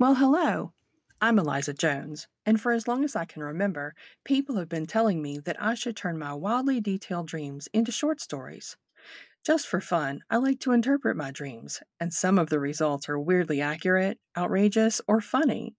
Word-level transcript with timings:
Well, 0.00 0.14
hello. 0.14 0.72
I'm 1.20 1.38
Eliza 1.38 1.74
Jones, 1.74 2.26
and 2.46 2.58
for 2.58 2.72
as 2.72 2.88
long 2.88 3.04
as 3.04 3.14
I 3.14 3.26
can 3.26 3.42
remember, 3.42 3.94
people 4.24 4.56
have 4.56 4.70
been 4.70 4.86
telling 4.86 5.20
me 5.20 5.40
that 5.40 5.62
I 5.62 5.74
should 5.74 5.94
turn 5.94 6.18
my 6.18 6.32
wildly 6.32 6.80
detailed 6.80 7.28
dreams 7.28 7.68
into 7.74 7.92
short 7.92 8.18
stories. 8.18 8.78
Just 9.44 9.66
for 9.66 9.78
fun, 9.78 10.22
I 10.30 10.38
like 10.38 10.58
to 10.60 10.72
interpret 10.72 11.18
my 11.18 11.30
dreams, 11.30 11.82
and 12.00 12.14
some 12.14 12.38
of 12.38 12.48
the 12.48 12.58
results 12.58 13.10
are 13.10 13.20
weirdly 13.20 13.60
accurate, 13.60 14.18
outrageous, 14.34 15.02
or 15.06 15.20
funny. 15.20 15.76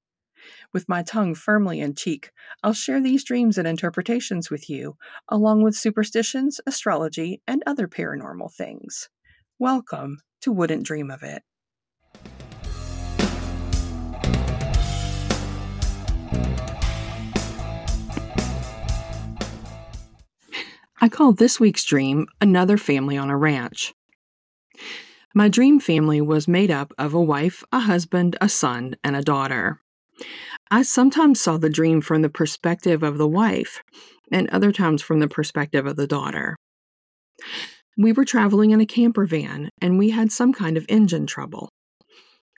With 0.72 0.88
my 0.88 1.02
tongue 1.02 1.34
firmly 1.34 1.80
in 1.80 1.96
cheek, 1.96 2.30
I'll 2.62 2.74
share 2.74 3.02
these 3.02 3.24
dreams 3.24 3.58
and 3.58 3.68
interpretations 3.68 4.52
with 4.52 4.70
you, 4.70 4.98
along 5.30 5.64
with 5.64 5.76
superstitions, 5.76 6.62
astrology, 6.68 7.42
and 7.48 7.64
other 7.66 7.88
paranormal 7.88 8.54
things. 8.54 9.10
Welcome 9.58 10.20
to 10.42 10.52
Wouldn't 10.52 10.86
Dream 10.86 11.10
of 11.10 11.24
It. 11.24 11.42
I 21.04 21.10
called 21.10 21.40
this 21.40 21.60
week's 21.60 21.84
dream 21.84 22.28
Another 22.40 22.78
Family 22.78 23.18
on 23.18 23.32
a 23.32 23.36
Ranch. 23.36 23.92
My 25.34 25.50
dream 25.50 25.80
family 25.80 26.22
was 26.22 26.48
made 26.48 26.70
up 26.70 26.94
of 26.96 27.16
a 27.16 27.20
wife, 27.20 27.64
a 27.72 27.80
husband, 27.80 28.38
a 28.40 28.48
son, 28.48 28.96
and 29.04 29.16
a 29.16 29.24
daughter. 29.24 29.82
I 30.70 30.84
sometimes 30.84 31.42
saw 31.42 31.58
the 31.58 31.72
dream 31.72 32.02
from 32.02 32.22
the 32.22 32.30
perspective 32.30 33.02
of 33.02 33.18
the 33.18 33.28
wife, 33.28 33.82
and 34.32 34.48
other 34.50 34.72
times 34.72 35.02
from 35.02 35.20
the 35.20 35.28
perspective 35.28 35.88
of 35.88 35.96
the 35.96 36.06
daughter. 36.06 36.56
We 37.98 38.14
were 38.14 38.24
traveling 38.24 38.70
in 38.70 38.80
a 38.80 38.86
camper 38.86 39.26
van, 39.26 39.72
and 39.82 39.98
we 39.98 40.12
had 40.12 40.32
some 40.32 40.54
kind 40.54 40.78
of 40.78 40.86
engine 40.88 41.26
trouble. 41.26 41.70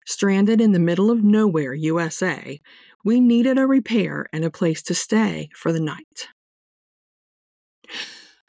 Stranded 0.05 0.59
in 0.59 0.73
the 0.73 0.79
middle 0.79 1.09
of 1.09 1.23
nowhere, 1.23 1.73
USA, 1.73 2.59
we 3.05 3.21
needed 3.21 3.57
a 3.57 3.65
repair 3.65 4.25
and 4.33 4.43
a 4.43 4.51
place 4.51 4.81
to 4.83 4.93
stay 4.93 5.47
for 5.55 5.71
the 5.71 5.79
night. 5.79 6.27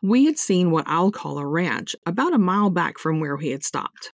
We 0.07 0.27
had 0.27 0.39
seen 0.39 0.71
what 0.71 0.87
I'll 0.87 1.11
call 1.11 1.39
a 1.39 1.47
ranch 1.47 1.97
about 2.05 2.35
a 2.35 2.39
mile 2.39 2.69
back 2.69 2.99
from 2.99 3.21
where 3.21 3.37
we 3.37 3.49
had 3.49 3.65
stopped. 3.65 4.13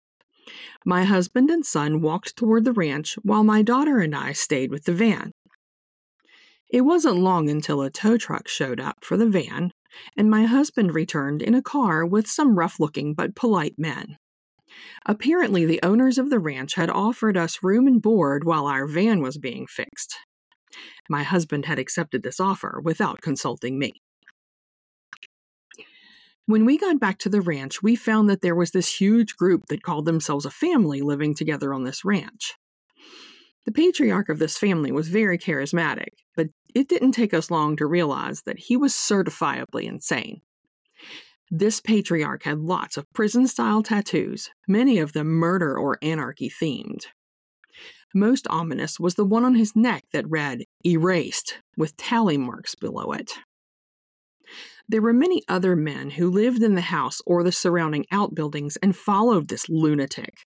My 0.83 1.03
husband 1.03 1.52
and 1.52 1.64
son 1.64 2.02
walked 2.02 2.36
toward 2.36 2.66
the 2.66 2.73
ranch 2.73 3.19
while 3.22 3.44
my 3.44 3.61
daughter 3.61 4.00
and 4.00 4.16
I 4.16 4.33
stayed 4.33 4.72
with 4.72 4.86
the 4.86 4.95
van. 4.95 5.31
It 6.72 6.81
wasn't 6.81 7.17
long 7.17 7.52
until 7.52 7.83
a 7.83 7.91
tow 7.91 8.17
truck 8.17 8.47
showed 8.47 8.80
up 8.80 9.06
for 9.06 9.16
the 9.16 9.30
van, 9.30 9.69
and 10.17 10.28
my 10.28 10.45
husband 10.45 10.95
returned 10.95 11.44
in 11.44 11.53
a 11.53 11.61
car 11.61 12.03
with 12.03 12.25
some 12.25 12.58
rough 12.58 12.80
looking 12.80 13.13
but 13.13 13.36
polite 13.36 13.78
men. 13.78 14.17
Apparently, 15.06 15.67
the 15.67 15.83
owners 15.83 16.17
of 16.17 16.31
the 16.31 16.39
ranch 16.39 16.73
had 16.73 16.89
offered 16.89 17.38
us 17.38 17.61
room 17.61 17.86
and 17.86 18.02
board 18.02 18.44
while 18.44 18.66
our 18.66 18.88
van 18.88 19.22
was 19.22 19.38
being 19.38 19.67
fixed. 19.67 20.16
My 21.08 21.22
husband 21.22 21.66
had 21.67 21.78
accepted 21.78 22.23
this 22.23 22.39
offer 22.39 22.81
without 22.83 23.22
consulting 23.22 23.78
me. 23.78 24.02
When 26.47 26.65
we 26.65 26.77
got 26.77 26.99
back 26.99 27.17
to 27.19 27.29
the 27.29 27.41
ranch, 27.41 27.81
we 27.81 27.95
found 27.95 28.29
that 28.29 28.41
there 28.41 28.53
was 28.53 28.69
this 28.69 28.99
huge 28.99 29.35
group 29.35 29.65
that 29.69 29.81
called 29.81 30.05
themselves 30.05 30.45
a 30.45 30.51
family 30.51 31.01
living 31.01 31.33
together 31.33 31.73
on 31.73 31.83
this 31.83 32.06
ranch. 32.06 32.53
The 33.66 33.72
patriarch 33.72 34.29
of 34.29 34.38
this 34.38 34.55
family 34.55 34.91
was 34.91 35.07
very 35.07 35.39
charismatic, 35.39 36.09
but 36.35 36.50
it 36.75 36.88
didn't 36.88 37.13
take 37.13 37.34
us 37.34 37.50
long 37.50 37.75
to 37.78 37.88
realize 37.88 38.44
that 38.44 38.59
he 38.59 38.78
was 38.78 38.94
certifiably 38.94 39.85
insane. 39.85 40.41
This 41.50 41.81
patriarch 41.81 42.44
had 42.44 42.59
lots 42.59 42.95
of 42.95 43.11
prison 43.11 43.47
style 43.47 43.81
tattoos, 43.81 44.51
many 44.67 45.00
of 45.00 45.13
them 45.13 45.28
murder 45.28 45.75
or 45.75 45.97
anarchy 46.03 46.50
themed. 46.50 47.05
Most 48.13 48.45
ominous 48.51 49.00
was 49.00 49.16
the 49.16 49.25
one 49.25 49.45
on 49.45 49.55
his 49.55 49.75
neck 49.75 50.05
that 50.13 50.29
read, 50.29 50.66
Erased, 50.85 51.59
with 51.75 51.97
tally 51.97 52.38
marks 52.38 52.75
below 52.75 53.13
it. 53.13 53.31
There 54.88 55.01
were 55.01 55.13
many 55.13 55.41
other 55.47 55.75
men 55.75 56.12
who 56.12 56.29
lived 56.29 56.62
in 56.62 56.75
the 56.75 56.81
house 56.81 57.19
or 57.25 57.44
the 57.44 57.51
surrounding 57.51 58.06
outbuildings 58.12 58.78
and 58.78 58.96
followed 58.96 59.47
this 59.47 59.68
lunatic. 59.68 60.46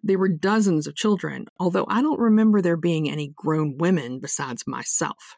There 0.00 0.18
were 0.18 0.28
dozens 0.28 0.86
of 0.86 0.94
children, 0.94 1.46
although 1.58 1.86
I 1.88 2.00
don't 2.00 2.20
remember 2.20 2.62
there 2.62 2.76
being 2.76 3.10
any 3.10 3.32
grown 3.34 3.76
women 3.76 4.20
besides 4.20 4.64
myself. 4.66 5.36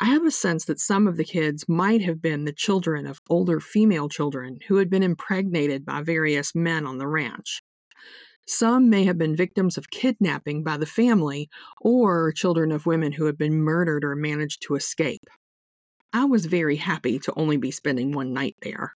I 0.00 0.06
have 0.06 0.24
a 0.24 0.30
sense 0.30 0.64
that 0.64 0.80
some 0.80 1.06
of 1.06 1.18
the 1.18 1.24
kids 1.24 1.68
might 1.68 2.00
have 2.00 2.22
been 2.22 2.44
the 2.44 2.52
children 2.52 3.06
of 3.06 3.20
older 3.28 3.60
female 3.60 4.08
children 4.08 4.60
who 4.68 4.76
had 4.76 4.88
been 4.88 5.02
impregnated 5.02 5.84
by 5.84 6.02
various 6.02 6.54
men 6.54 6.86
on 6.86 6.96
the 6.96 7.06
ranch. 7.06 7.62
Some 8.46 8.88
may 8.88 9.04
have 9.04 9.18
been 9.18 9.36
victims 9.36 9.76
of 9.76 9.90
kidnapping 9.90 10.64
by 10.64 10.78
the 10.78 10.86
family 10.86 11.50
or 11.80 12.32
children 12.32 12.72
of 12.72 12.86
women 12.86 13.12
who 13.12 13.26
had 13.26 13.36
been 13.36 13.60
murdered 13.60 14.02
or 14.02 14.16
managed 14.16 14.62
to 14.62 14.76
escape. 14.76 15.24
I 16.16 16.26
was 16.26 16.46
very 16.46 16.76
happy 16.76 17.18
to 17.18 17.32
only 17.34 17.56
be 17.56 17.72
spending 17.72 18.12
one 18.12 18.32
night 18.32 18.54
there. 18.62 18.94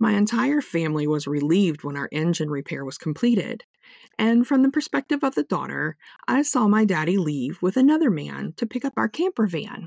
My 0.00 0.14
entire 0.14 0.60
family 0.60 1.06
was 1.06 1.28
relieved 1.28 1.84
when 1.84 1.96
our 1.96 2.08
engine 2.10 2.50
repair 2.50 2.84
was 2.84 2.98
completed, 2.98 3.62
and 4.18 4.44
from 4.44 4.62
the 4.62 4.70
perspective 4.72 5.22
of 5.22 5.36
the 5.36 5.44
daughter, 5.44 5.96
I 6.26 6.42
saw 6.42 6.66
my 6.66 6.84
daddy 6.84 7.16
leave 7.16 7.62
with 7.62 7.76
another 7.76 8.10
man 8.10 8.54
to 8.56 8.66
pick 8.66 8.84
up 8.84 8.94
our 8.96 9.08
camper 9.08 9.46
van. 9.46 9.86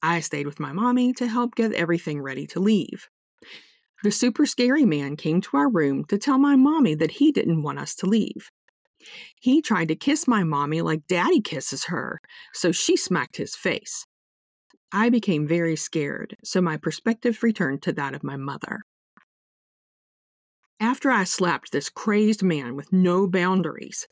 I 0.00 0.20
stayed 0.20 0.46
with 0.46 0.60
my 0.60 0.72
mommy 0.72 1.12
to 1.14 1.26
help 1.26 1.56
get 1.56 1.72
everything 1.72 2.22
ready 2.22 2.46
to 2.46 2.60
leave. 2.60 3.08
The 4.04 4.12
super 4.12 4.46
scary 4.46 4.84
man 4.84 5.16
came 5.16 5.40
to 5.40 5.56
our 5.56 5.68
room 5.68 6.04
to 6.04 6.18
tell 6.18 6.38
my 6.38 6.54
mommy 6.54 6.94
that 6.94 7.10
he 7.10 7.32
didn't 7.32 7.64
want 7.64 7.80
us 7.80 7.96
to 7.96 8.06
leave. 8.06 8.48
He 9.40 9.62
tried 9.62 9.88
to 9.88 9.94
kiss 9.94 10.26
my 10.26 10.42
mommy 10.42 10.82
like 10.82 11.06
daddy 11.06 11.40
kisses 11.40 11.84
her, 11.84 12.20
so 12.52 12.72
she 12.72 12.96
smacked 12.96 13.36
his 13.36 13.54
face. 13.54 14.06
I 14.90 15.08
became 15.08 15.46
very 15.46 15.76
scared, 15.76 16.36
so 16.42 16.60
my 16.60 16.76
perspective 16.78 17.42
returned 17.42 17.82
to 17.82 17.92
that 17.92 18.14
of 18.14 18.24
my 18.24 18.36
mother. 18.36 18.80
After 20.80 21.10
I 21.10 21.24
slapped 21.24 21.72
this 21.72 21.90
crazed 21.90 22.42
man 22.42 22.76
with 22.76 22.92
no 22.92 23.26
boundaries, 23.26 24.06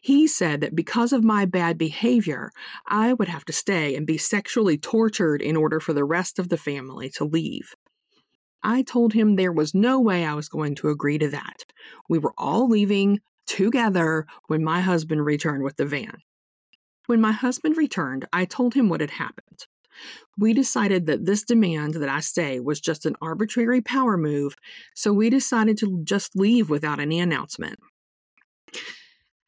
he 0.00 0.26
said 0.26 0.60
that 0.60 0.76
because 0.76 1.12
of 1.12 1.24
my 1.24 1.46
bad 1.46 1.78
behavior, 1.78 2.50
I 2.86 3.14
would 3.14 3.28
have 3.28 3.44
to 3.46 3.52
stay 3.52 3.96
and 3.96 4.06
be 4.06 4.18
sexually 4.18 4.76
tortured 4.76 5.40
in 5.40 5.56
order 5.56 5.80
for 5.80 5.94
the 5.94 6.04
rest 6.04 6.38
of 6.38 6.48
the 6.48 6.58
family 6.58 7.08
to 7.16 7.24
leave. 7.24 7.74
I 8.62 8.82
told 8.82 9.14
him 9.14 9.36
there 9.36 9.52
was 9.52 9.74
no 9.74 9.98
way 9.98 10.24
I 10.24 10.34
was 10.34 10.50
going 10.50 10.74
to 10.76 10.90
agree 10.90 11.16
to 11.18 11.28
that. 11.28 11.64
We 12.08 12.18
were 12.18 12.34
all 12.36 12.68
leaving, 12.68 13.20
together 13.50 14.26
when 14.46 14.62
my 14.62 14.80
husband 14.80 15.24
returned 15.24 15.64
with 15.64 15.76
the 15.76 15.84
van. 15.84 16.18
When 17.06 17.20
my 17.20 17.32
husband 17.32 17.76
returned, 17.76 18.28
I 18.32 18.44
told 18.44 18.74
him 18.74 18.88
what 18.88 19.00
had 19.00 19.10
happened. 19.10 19.66
We 20.38 20.54
decided 20.54 21.06
that 21.06 21.26
this 21.26 21.42
demand 21.42 21.94
that 21.94 22.08
I 22.08 22.20
stay 22.20 22.60
was 22.60 22.80
just 22.80 23.06
an 23.06 23.16
arbitrary 23.20 23.80
power 23.80 24.16
move, 24.16 24.54
so 24.94 25.12
we 25.12 25.30
decided 25.30 25.78
to 25.78 26.00
just 26.04 26.36
leave 26.36 26.70
without 26.70 27.00
any 27.00 27.18
announcement. 27.18 27.80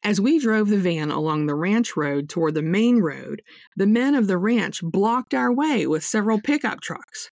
As 0.03 0.19
we 0.19 0.37
drove 0.37 0.67
the 0.67 0.77
van 0.77 1.09
along 1.09 1.45
the 1.45 1.55
ranch 1.55 1.95
road 1.95 2.27
toward 2.27 2.55
the 2.55 2.61
main 2.61 2.97
road, 2.97 3.41
the 3.77 3.87
men 3.87 4.15
of 4.15 4.27
the 4.27 4.37
ranch 4.37 4.81
blocked 4.83 5.33
our 5.33 5.51
way 5.53 5.87
with 5.87 6.03
several 6.03 6.41
pickup 6.41 6.81
trucks. 6.81 7.31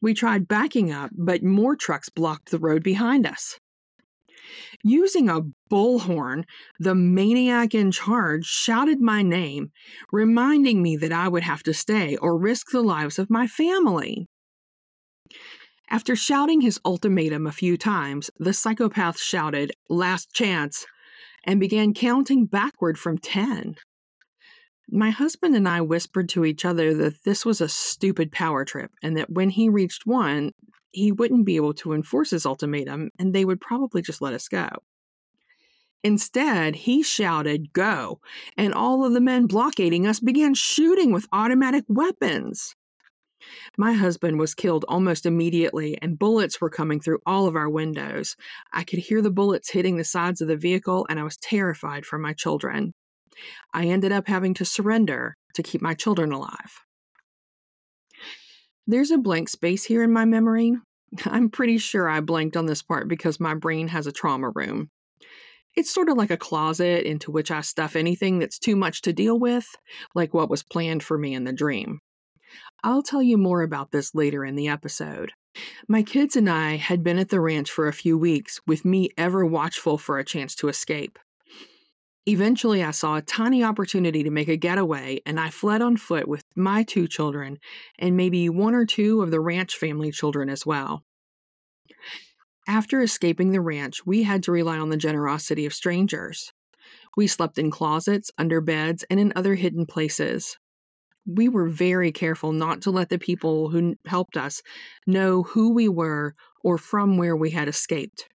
We 0.00 0.12
tried 0.12 0.48
backing 0.48 0.90
up, 0.90 1.12
but 1.16 1.44
more 1.44 1.76
trucks 1.76 2.08
blocked 2.08 2.50
the 2.50 2.58
road 2.58 2.82
behind 2.82 3.28
us. 3.28 3.60
Using 4.82 5.28
a 5.28 5.42
bullhorn, 5.70 6.44
the 6.78 6.94
maniac 6.94 7.74
in 7.74 7.90
charge 7.90 8.46
shouted 8.46 9.00
my 9.00 9.22
name, 9.22 9.72
reminding 10.12 10.82
me 10.82 10.96
that 10.96 11.12
I 11.12 11.28
would 11.28 11.42
have 11.42 11.62
to 11.64 11.74
stay 11.74 12.16
or 12.16 12.38
risk 12.38 12.70
the 12.70 12.82
lives 12.82 13.18
of 13.18 13.30
my 13.30 13.46
family. 13.46 14.28
After 15.90 16.16
shouting 16.16 16.60
his 16.60 16.80
ultimatum 16.84 17.46
a 17.46 17.52
few 17.52 17.76
times, 17.76 18.30
the 18.38 18.52
psychopath 18.52 19.18
shouted, 19.18 19.72
Last 19.88 20.32
chance, 20.32 20.86
and 21.44 21.60
began 21.60 21.92
counting 21.92 22.46
backward 22.46 22.98
from 22.98 23.18
10. 23.18 23.76
My 24.90 25.10
husband 25.10 25.56
and 25.56 25.68
I 25.68 25.80
whispered 25.80 26.28
to 26.30 26.44
each 26.44 26.64
other 26.64 26.94
that 26.94 27.24
this 27.24 27.44
was 27.44 27.60
a 27.60 27.68
stupid 27.68 28.32
power 28.32 28.64
trip 28.64 28.90
and 29.02 29.16
that 29.16 29.30
when 29.30 29.50
he 29.50 29.68
reached 29.68 30.06
one, 30.06 30.52
he 30.94 31.12
wouldn't 31.12 31.44
be 31.44 31.56
able 31.56 31.74
to 31.74 31.92
enforce 31.92 32.30
his 32.30 32.46
ultimatum 32.46 33.10
and 33.18 33.34
they 33.34 33.44
would 33.44 33.60
probably 33.60 34.02
just 34.02 34.22
let 34.22 34.34
us 34.34 34.48
go. 34.48 34.68
Instead, 36.02 36.76
he 36.76 37.02
shouted, 37.02 37.72
Go! 37.72 38.20
And 38.58 38.74
all 38.74 39.04
of 39.04 39.14
the 39.14 39.20
men 39.20 39.46
blockading 39.46 40.06
us 40.06 40.20
began 40.20 40.54
shooting 40.54 41.12
with 41.12 41.26
automatic 41.32 41.84
weapons. 41.88 42.74
My 43.76 43.92
husband 43.92 44.38
was 44.38 44.54
killed 44.54 44.84
almost 44.86 45.26
immediately, 45.26 45.98
and 46.00 46.18
bullets 46.18 46.60
were 46.60 46.70
coming 46.70 47.00
through 47.00 47.20
all 47.26 47.46
of 47.46 47.56
our 47.56 47.68
windows. 47.68 48.36
I 48.72 48.84
could 48.84 48.98
hear 48.98 49.22
the 49.22 49.30
bullets 49.30 49.70
hitting 49.70 49.96
the 49.96 50.04
sides 50.04 50.40
of 50.40 50.48
the 50.48 50.56
vehicle, 50.56 51.06
and 51.08 51.18
I 51.18 51.24
was 51.24 51.36
terrified 51.38 52.04
for 52.04 52.18
my 52.18 52.34
children. 52.34 52.92
I 53.72 53.86
ended 53.86 54.12
up 54.12 54.28
having 54.28 54.54
to 54.54 54.64
surrender 54.64 55.36
to 55.54 55.62
keep 55.62 55.82
my 55.82 55.94
children 55.94 56.32
alive. 56.32 56.84
There's 58.86 59.10
a 59.10 59.18
blank 59.18 59.48
space 59.48 59.84
here 59.84 60.02
in 60.02 60.12
my 60.12 60.26
memory. 60.26 60.76
I'm 61.24 61.48
pretty 61.48 61.78
sure 61.78 62.08
I 62.08 62.20
blanked 62.20 62.56
on 62.56 62.66
this 62.66 62.82
part 62.82 63.08
because 63.08 63.40
my 63.40 63.54
brain 63.54 63.88
has 63.88 64.06
a 64.06 64.12
trauma 64.12 64.50
room. 64.54 64.90
It's 65.74 65.92
sort 65.92 66.08
of 66.08 66.16
like 66.16 66.30
a 66.30 66.36
closet 66.36 67.08
into 67.08 67.30
which 67.30 67.50
I 67.50 67.62
stuff 67.62 67.96
anything 67.96 68.38
that's 68.38 68.58
too 68.58 68.76
much 68.76 69.02
to 69.02 69.12
deal 69.12 69.38
with, 69.38 69.66
like 70.14 70.34
what 70.34 70.50
was 70.50 70.62
planned 70.62 71.02
for 71.02 71.18
me 71.18 71.34
in 71.34 71.44
the 71.44 71.52
dream. 71.52 72.00
I'll 72.84 73.02
tell 73.02 73.22
you 73.22 73.38
more 73.38 73.62
about 73.62 73.90
this 73.90 74.14
later 74.14 74.44
in 74.44 74.54
the 74.54 74.68
episode. 74.68 75.32
My 75.88 76.02
kids 76.02 76.36
and 76.36 76.50
I 76.50 76.76
had 76.76 77.02
been 77.02 77.18
at 77.18 77.30
the 77.30 77.40
ranch 77.40 77.70
for 77.70 77.88
a 77.88 77.92
few 77.92 78.18
weeks, 78.18 78.60
with 78.66 78.84
me 78.84 79.10
ever 79.16 79.46
watchful 79.46 79.98
for 79.98 80.18
a 80.18 80.24
chance 80.24 80.54
to 80.56 80.68
escape. 80.68 81.18
Eventually, 82.26 82.82
I 82.82 82.90
saw 82.90 83.16
a 83.16 83.22
tiny 83.22 83.62
opportunity 83.62 84.22
to 84.22 84.30
make 84.30 84.48
a 84.48 84.56
getaway, 84.56 85.20
and 85.26 85.38
I 85.38 85.50
fled 85.50 85.82
on 85.82 85.98
foot 85.98 86.26
with 86.26 86.42
my 86.56 86.82
two 86.82 87.06
children 87.06 87.58
and 87.98 88.16
maybe 88.16 88.48
one 88.48 88.74
or 88.74 88.86
two 88.86 89.20
of 89.20 89.30
the 89.30 89.40
ranch 89.40 89.76
family 89.76 90.10
children 90.10 90.48
as 90.48 90.64
well. 90.64 91.04
After 92.66 93.02
escaping 93.02 93.50
the 93.50 93.60
ranch, 93.60 94.06
we 94.06 94.22
had 94.22 94.42
to 94.44 94.52
rely 94.52 94.78
on 94.78 94.88
the 94.88 94.96
generosity 94.96 95.66
of 95.66 95.74
strangers. 95.74 96.50
We 97.14 97.26
slept 97.26 97.58
in 97.58 97.70
closets, 97.70 98.30
under 98.38 98.62
beds, 98.62 99.04
and 99.10 99.20
in 99.20 99.34
other 99.36 99.54
hidden 99.54 99.84
places. 99.84 100.56
We 101.26 101.48
were 101.50 101.68
very 101.68 102.10
careful 102.10 102.52
not 102.52 102.80
to 102.82 102.90
let 102.90 103.10
the 103.10 103.18
people 103.18 103.68
who 103.68 103.96
helped 104.06 104.38
us 104.38 104.62
know 105.06 105.42
who 105.42 105.74
we 105.74 105.88
were 105.88 106.34
or 106.62 106.78
from 106.78 107.18
where 107.18 107.36
we 107.36 107.50
had 107.50 107.68
escaped. 107.68 108.28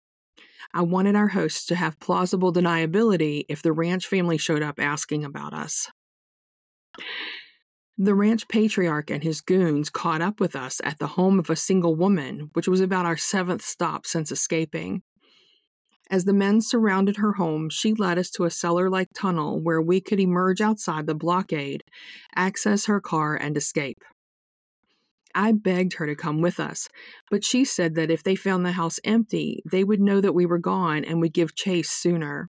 I 0.73 0.81
wanted 0.81 1.15
our 1.15 1.29
hosts 1.29 1.65
to 1.67 1.75
have 1.75 1.99
plausible 1.99 2.53
deniability 2.53 3.45
if 3.49 3.61
the 3.61 3.73
ranch 3.73 4.07
family 4.07 4.37
showed 4.37 4.61
up 4.61 4.79
asking 4.79 5.23
about 5.23 5.53
us. 5.53 5.89
The 7.97 8.13
ranch 8.13 8.47
patriarch 8.47 9.09
and 9.09 9.23
his 9.23 9.41
goons 9.41 9.89
caught 9.89 10.21
up 10.21 10.39
with 10.39 10.55
us 10.55 10.79
at 10.83 10.99
the 10.99 11.07
home 11.07 11.39
of 11.39 11.49
a 11.49 11.55
single 11.55 11.95
woman, 11.95 12.51
which 12.53 12.67
was 12.67 12.79
about 12.79 13.07
our 13.07 13.17
seventh 13.17 13.63
stop 13.63 14.05
since 14.05 14.31
escaping. 14.31 15.01
As 16.09 16.25
the 16.25 16.33
men 16.33 16.61
surrounded 16.61 17.17
her 17.17 17.33
home, 17.33 17.69
she 17.69 17.93
led 17.93 18.17
us 18.17 18.29
to 18.31 18.45
a 18.45 18.51
cellar 18.51 18.89
like 18.89 19.09
tunnel 19.13 19.59
where 19.59 19.81
we 19.81 19.99
could 19.99 20.19
emerge 20.19 20.61
outside 20.61 21.07
the 21.07 21.15
blockade, 21.15 21.83
access 22.35 22.85
her 22.85 23.01
car, 23.01 23.35
and 23.35 23.57
escape. 23.57 24.03
I 25.39 25.51
begged 25.51 25.93
her 25.93 26.07
to 26.07 26.15
come 26.15 26.41
with 26.41 26.59
us, 26.59 26.89
but 27.29 27.43
she 27.43 27.63
said 27.63 27.93
that 27.93 28.09
if 28.09 28.23
they 28.23 28.35
found 28.35 28.65
the 28.65 28.71
house 28.71 28.99
empty, 29.03 29.61
they 29.69 29.83
would 29.83 30.01
know 30.01 30.19
that 30.19 30.33
we 30.33 30.47
were 30.47 30.57
gone 30.57 31.05
and 31.05 31.21
would 31.21 31.31
give 31.31 31.53
chase 31.53 31.91
sooner. 31.91 32.49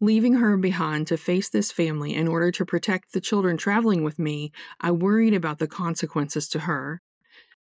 Leaving 0.00 0.34
her 0.34 0.56
behind 0.56 1.06
to 1.06 1.16
face 1.16 1.48
this 1.48 1.70
family 1.70 2.12
in 2.12 2.26
order 2.26 2.50
to 2.50 2.66
protect 2.66 3.12
the 3.12 3.20
children 3.20 3.56
traveling 3.56 4.02
with 4.02 4.18
me, 4.18 4.50
I 4.80 4.90
worried 4.90 5.32
about 5.32 5.60
the 5.60 5.68
consequences 5.68 6.48
to 6.48 6.58
her. 6.58 7.00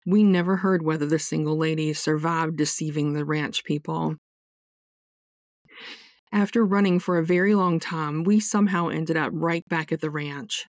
We 0.03 0.23
never 0.23 0.57
heard 0.57 0.81
whether 0.81 1.05
the 1.05 1.19
single 1.19 1.55
lady 1.55 1.93
survived 1.93 2.57
deceiving 2.57 3.13
the 3.13 3.23
ranch 3.23 3.63
people. 3.63 4.15
After 6.31 6.65
running 6.65 6.97
for 6.97 7.19
a 7.19 7.25
very 7.25 7.53
long 7.53 7.79
time, 7.79 8.23
we 8.23 8.39
somehow 8.39 8.87
ended 8.87 9.15
up 9.15 9.31
right 9.35 9.63
back 9.69 9.91
at 9.91 10.01
the 10.01 10.09
ranch. 10.09 10.65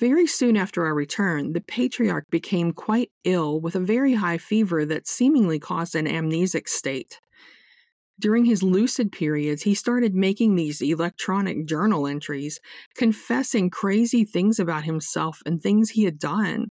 Very 0.00 0.26
soon 0.26 0.56
after 0.56 0.86
our 0.86 0.94
return, 0.94 1.52
the 1.52 1.60
patriarch 1.60 2.24
became 2.30 2.72
quite 2.72 3.12
ill 3.24 3.60
with 3.60 3.76
a 3.76 3.80
very 3.80 4.14
high 4.14 4.38
fever 4.38 4.86
that 4.86 5.06
seemingly 5.06 5.58
caused 5.58 5.94
an 5.94 6.06
amnesic 6.06 6.68
state. 6.68 7.20
During 8.18 8.46
his 8.46 8.62
lucid 8.62 9.12
periods, 9.12 9.64
he 9.64 9.74
started 9.74 10.14
making 10.14 10.54
these 10.54 10.80
electronic 10.80 11.66
journal 11.66 12.06
entries, 12.06 12.58
confessing 12.94 13.68
crazy 13.68 14.24
things 14.24 14.58
about 14.58 14.84
himself 14.84 15.42
and 15.44 15.60
things 15.60 15.90
he 15.90 16.04
had 16.04 16.18
done. 16.18 16.68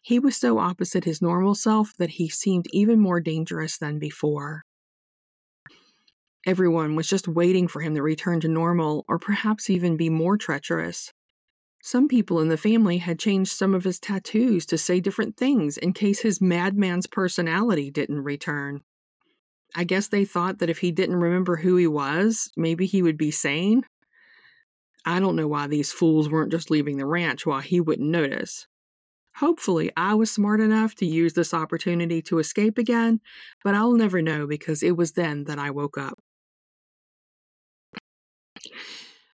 He 0.00 0.20
was 0.20 0.36
so 0.36 0.58
opposite 0.58 1.02
his 1.02 1.20
normal 1.20 1.56
self 1.56 1.94
that 1.98 2.10
he 2.10 2.28
seemed 2.28 2.66
even 2.70 3.00
more 3.00 3.18
dangerous 3.18 3.76
than 3.76 3.98
before. 3.98 4.62
Everyone 6.46 6.94
was 6.94 7.08
just 7.08 7.26
waiting 7.26 7.66
for 7.66 7.80
him 7.80 7.96
to 7.96 8.02
return 8.02 8.38
to 8.38 8.48
normal 8.48 9.04
or 9.08 9.18
perhaps 9.18 9.68
even 9.68 9.96
be 9.96 10.10
more 10.10 10.36
treacherous. 10.36 11.12
Some 11.86 12.08
people 12.08 12.40
in 12.40 12.48
the 12.48 12.56
family 12.56 12.98
had 12.98 13.16
changed 13.16 13.52
some 13.52 13.72
of 13.72 13.84
his 13.84 14.00
tattoos 14.00 14.66
to 14.66 14.76
say 14.76 14.98
different 14.98 15.36
things 15.36 15.78
in 15.78 15.92
case 15.92 16.18
his 16.18 16.40
madman's 16.40 17.06
personality 17.06 17.92
didn't 17.92 18.24
return. 18.24 18.82
I 19.72 19.84
guess 19.84 20.08
they 20.08 20.24
thought 20.24 20.58
that 20.58 20.68
if 20.68 20.78
he 20.78 20.90
didn't 20.90 21.14
remember 21.14 21.54
who 21.54 21.76
he 21.76 21.86
was, 21.86 22.50
maybe 22.56 22.86
he 22.86 23.02
would 23.02 23.16
be 23.16 23.30
sane. 23.30 23.84
I 25.04 25.20
don't 25.20 25.36
know 25.36 25.46
why 25.46 25.68
these 25.68 25.92
fools 25.92 26.28
weren't 26.28 26.50
just 26.50 26.72
leaving 26.72 26.96
the 26.96 27.06
ranch 27.06 27.46
while 27.46 27.60
he 27.60 27.80
wouldn't 27.80 28.10
notice. 28.10 28.66
Hopefully, 29.36 29.92
I 29.96 30.14
was 30.14 30.28
smart 30.28 30.58
enough 30.60 30.96
to 30.96 31.06
use 31.06 31.34
this 31.34 31.54
opportunity 31.54 32.20
to 32.22 32.40
escape 32.40 32.78
again, 32.78 33.20
but 33.62 33.76
I'll 33.76 33.92
never 33.92 34.20
know 34.20 34.48
because 34.48 34.82
it 34.82 34.96
was 34.96 35.12
then 35.12 35.44
that 35.44 35.60
I 35.60 35.70
woke 35.70 35.98
up. 35.98 36.18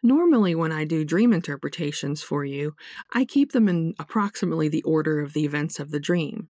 Normally, 0.02 0.54
when 0.54 0.72
I 0.72 0.84
do 0.84 1.04
dream 1.04 1.32
interpretations 1.32 2.22
for 2.22 2.44
you, 2.44 2.74
I 3.12 3.24
keep 3.24 3.52
them 3.52 3.68
in 3.68 3.94
approximately 3.98 4.68
the 4.68 4.82
order 4.82 5.20
of 5.20 5.32
the 5.32 5.44
events 5.44 5.80
of 5.80 5.90
the 5.90 6.00
dream. 6.00 6.48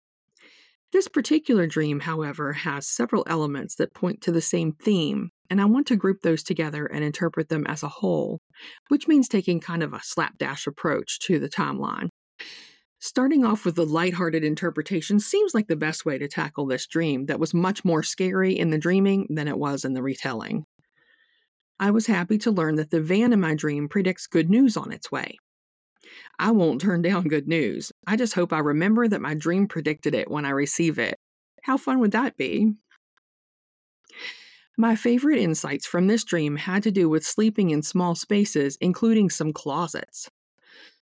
This 0.91 1.07
particular 1.07 1.67
dream, 1.67 1.99
however, 1.99 2.53
has 2.53 2.87
several 2.87 3.23
elements 3.27 3.75
that 3.75 3.93
point 3.93 4.21
to 4.21 4.31
the 4.31 4.41
same 4.41 4.71
theme, 4.71 5.29
and 5.49 5.61
I 5.61 5.65
want 5.65 5.87
to 5.87 5.95
group 5.95 6.21
those 6.21 6.41
together 6.41 6.85
and 6.85 7.03
interpret 7.03 7.49
them 7.49 7.65
as 7.67 7.83
a 7.83 7.87
whole, 7.87 8.39
which 8.87 9.07
means 9.07 9.27
taking 9.27 9.59
kind 9.59 9.83
of 9.83 9.93
a 9.93 10.01
slapdash 10.03 10.65
approach 10.65 11.19
to 11.21 11.37
the 11.37 11.49
timeline. 11.49 12.09
Starting 12.99 13.45
off 13.45 13.65
with 13.65 13.75
the 13.75 13.85
lighthearted 13.85 14.43
interpretation 14.43 15.19
seems 15.19 15.53
like 15.53 15.67
the 15.67 15.75
best 15.75 16.05
way 16.05 16.17
to 16.17 16.27
tackle 16.27 16.65
this 16.65 16.87
dream 16.87 17.27
that 17.27 17.39
was 17.39 17.53
much 17.53 17.85
more 17.85 18.03
scary 18.03 18.57
in 18.57 18.71
the 18.71 18.77
dreaming 18.77 19.27
than 19.29 19.47
it 19.47 19.57
was 19.57 19.85
in 19.85 19.93
the 19.93 20.03
retelling. 20.03 20.65
I 21.79 21.91
was 21.91 22.07
happy 22.07 22.37
to 22.39 22.51
learn 22.51 22.75
that 22.75 22.89
the 22.89 23.01
van 23.01 23.31
in 23.31 23.39
my 23.39 23.55
dream 23.55 23.87
predicts 23.87 24.27
good 24.27 24.49
news 24.49 24.75
on 24.75 24.91
its 24.91 25.09
way. 25.11 25.37
I 26.37 26.51
won't 26.51 26.81
turn 26.81 27.01
down 27.03 27.29
good 27.29 27.47
news. 27.47 27.91
I 28.05 28.17
just 28.17 28.33
hope 28.33 28.51
I 28.51 28.59
remember 28.59 29.07
that 29.07 29.21
my 29.21 29.33
dream 29.33 29.67
predicted 29.67 30.13
it 30.13 30.29
when 30.29 30.45
I 30.45 30.49
receive 30.49 30.99
it. 30.99 31.17
How 31.63 31.77
fun 31.77 31.99
would 31.99 32.11
that 32.11 32.35
be? 32.35 32.73
My 34.77 34.95
favorite 34.95 35.39
insights 35.39 35.85
from 35.85 36.07
this 36.07 36.23
dream 36.23 36.55
had 36.55 36.83
to 36.83 36.91
do 36.91 37.09
with 37.09 37.25
sleeping 37.25 37.69
in 37.69 37.81
small 37.81 38.15
spaces, 38.15 38.77
including 38.81 39.29
some 39.29 39.53
closets. 39.53 40.29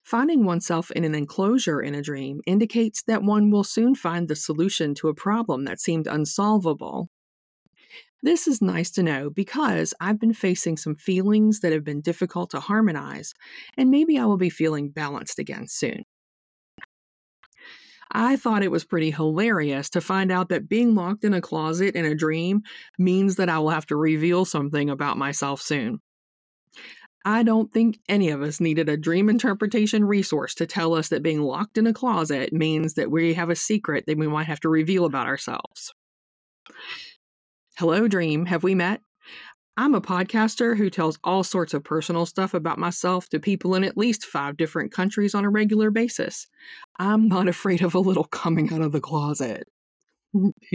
Finding 0.03 0.43
oneself 0.43 0.91
in 0.91 1.05
an 1.05 1.15
enclosure 1.15 1.81
in 1.81 1.95
a 1.95 2.01
dream 2.01 2.41
indicates 2.45 3.03
that 3.03 3.23
one 3.23 3.51
will 3.51 3.63
soon 3.63 3.95
find 3.95 4.27
the 4.27 4.35
solution 4.35 4.93
to 4.95 5.07
a 5.07 5.13
problem 5.13 5.63
that 5.63 5.79
seemed 5.79 6.07
unsolvable 6.07 7.09
this 8.23 8.47
is 8.47 8.61
nice 8.61 8.89
to 8.91 9.03
know 9.03 9.29
because 9.29 9.93
I've 9.99 10.19
been 10.19 10.33
facing 10.33 10.77
some 10.77 10.95
feelings 10.95 11.59
that 11.59 11.73
have 11.73 11.83
been 11.83 12.01
difficult 12.01 12.51
to 12.51 12.59
harmonize, 12.59 13.33
and 13.77 13.91
maybe 13.91 14.17
I 14.17 14.25
will 14.25 14.37
be 14.37 14.49
feeling 14.49 14.89
balanced 14.89 15.39
again 15.39 15.67
soon. 15.67 16.03
I 18.11 18.37
thought 18.37 18.63
it 18.63 18.71
was 18.71 18.85
pretty 18.85 19.11
hilarious 19.11 19.89
to 19.91 20.01
find 20.01 20.31
out 20.31 20.49
that 20.49 20.69
being 20.69 20.95
locked 20.95 21.25
in 21.25 21.33
a 21.33 21.41
closet 21.41 21.95
in 21.95 22.05
a 22.05 22.15
dream 22.15 22.61
means 22.97 23.35
that 23.35 23.49
I 23.49 23.59
will 23.59 23.71
have 23.71 23.87
to 23.87 23.95
reveal 23.95 24.45
something 24.45 24.89
about 24.89 25.17
myself 25.17 25.61
soon. 25.61 25.99
I 27.25 27.43
don't 27.43 27.71
think 27.71 27.99
any 28.09 28.29
of 28.29 28.41
us 28.41 28.59
needed 28.59 28.89
a 28.89 28.97
dream 28.97 29.29
interpretation 29.29 30.05
resource 30.05 30.55
to 30.55 30.67
tell 30.67 30.93
us 30.93 31.09
that 31.09 31.23
being 31.23 31.41
locked 31.41 31.77
in 31.77 31.87
a 31.87 31.93
closet 31.93 32.53
means 32.53 32.95
that 32.95 33.11
we 33.11 33.33
have 33.33 33.49
a 33.49 33.55
secret 33.55 34.05
that 34.07 34.17
we 34.17 34.27
might 34.27 34.47
have 34.47 34.59
to 34.61 34.69
reveal 34.69 35.05
about 35.05 35.27
ourselves. 35.27 35.93
Hello, 37.75 38.07
Dream. 38.07 38.45
Have 38.45 38.61
we 38.61 38.75
met? 38.75 39.01
I'm 39.77 39.95
a 39.95 40.01
podcaster 40.01 40.77
who 40.77 40.91
tells 40.91 41.17
all 41.23 41.43
sorts 41.43 41.73
of 41.73 41.83
personal 41.83 42.27
stuff 42.27 42.53
about 42.53 42.77
myself 42.77 43.27
to 43.29 43.39
people 43.39 43.73
in 43.73 43.83
at 43.83 43.97
least 43.97 44.25
five 44.25 44.57
different 44.57 44.91
countries 44.91 45.33
on 45.33 45.43
a 45.43 45.49
regular 45.49 45.89
basis. 45.89 46.45
I'm 46.99 47.27
not 47.29 47.47
afraid 47.47 47.81
of 47.81 47.95
a 47.95 47.99
little 47.99 48.25
coming 48.25 48.71
out 48.71 48.81
of 48.81 48.91
the 48.91 49.01
closet. 49.01 49.67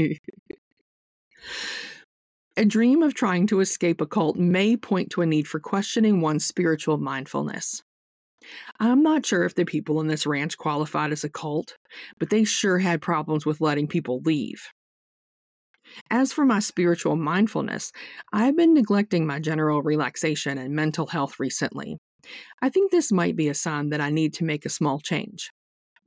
a 2.57 2.65
dream 2.67 3.05
of 3.05 3.15
trying 3.15 3.47
to 3.47 3.61
escape 3.61 4.01
a 4.01 4.07
cult 4.07 4.37
may 4.37 4.77
point 4.77 5.11
to 5.11 5.23
a 5.23 5.27
need 5.27 5.47
for 5.47 5.61
questioning 5.61 6.21
one's 6.21 6.45
spiritual 6.45 6.99
mindfulness. 6.99 7.81
I'm 8.81 9.05
not 9.05 9.25
sure 9.25 9.45
if 9.45 9.55
the 9.55 9.65
people 9.65 10.01
in 10.01 10.09
this 10.09 10.27
ranch 10.27 10.59
qualified 10.59 11.13
as 11.13 11.23
a 11.23 11.29
cult, 11.29 11.77
but 12.19 12.31
they 12.31 12.43
sure 12.43 12.79
had 12.79 13.01
problems 13.01 13.47
with 13.47 13.61
letting 13.61 13.87
people 13.87 14.21
leave. 14.25 14.67
As 16.11 16.33
for 16.33 16.45
my 16.45 16.61
spiritual 16.61 17.17
mindfulness, 17.17 17.93
I've 18.33 18.57
been 18.57 18.75
neglecting 18.75 19.27
my 19.27 19.41
general 19.41 19.83
relaxation 19.83 20.59
and 20.59 20.75
mental 20.75 21.07
health 21.07 21.39
recently. 21.39 21.99
I 22.61 22.69
think 22.69 22.91
this 22.91 23.13
might 23.13 23.37
be 23.37 23.49
a 23.49 23.55
sign 23.55 23.91
that 23.91 24.01
I 24.01 24.11
need 24.11 24.35
to 24.35 24.45
make 24.45 24.67
a 24.67 24.71
small 24.71 25.01
change. 25.01 25.51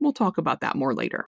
We'll 0.00 0.12
talk 0.12 0.38
about 0.38 0.60
that 0.60 0.76
more 0.76 0.94
later. 0.94 1.26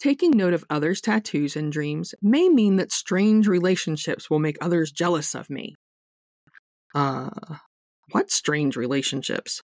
Taking 0.00 0.32
note 0.32 0.54
of 0.54 0.64
others' 0.68 1.00
tattoos 1.00 1.54
and 1.54 1.70
dreams 1.70 2.14
may 2.20 2.48
mean 2.48 2.76
that 2.76 2.90
strange 2.90 3.46
relationships 3.46 4.28
will 4.28 4.40
make 4.40 4.56
others 4.60 4.90
jealous 4.90 5.34
of 5.34 5.48
me. 5.48 5.76
Uh, 6.94 7.30
what 8.10 8.30
strange 8.30 8.76
relationships? 8.76 9.62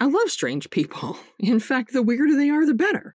I 0.00 0.06
love 0.06 0.30
strange 0.30 0.70
people. 0.70 1.18
In 1.38 1.60
fact, 1.60 1.92
the 1.92 2.02
weirder 2.02 2.36
they 2.36 2.50
are, 2.50 2.64
the 2.64 2.74
better. 2.74 3.14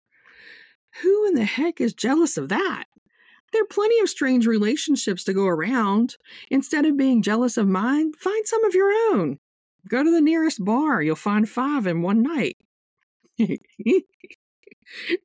Who 1.03 1.27
in 1.27 1.35
the 1.35 1.45
heck 1.45 1.81
is 1.81 1.95
jealous 1.95 2.37
of 2.37 2.49
that? 2.49 2.85
There 3.53 3.63
are 3.63 3.67
plenty 3.67 3.99
of 4.01 4.09
strange 4.09 4.47
relationships 4.47 5.25
to 5.25 5.33
go 5.33 5.47
around. 5.47 6.17
Instead 6.51 6.87
of 6.87 6.97
being 6.97 7.23
jealous 7.23 7.57
of 7.57 7.69
mine, 7.69 8.13
find 8.13 8.47
some 8.47 8.65
of 8.65 8.75
your 8.75 8.93
own. 9.13 9.39
Go 9.89 10.05
to 10.05 10.11
the 10.11 10.21
nearest 10.21 10.65
bar, 10.65 11.03
you'll 11.03 11.17
find 11.17 11.49
five 11.49 11.87
in 11.87 12.03
one 12.03 12.23
night. 12.23 12.57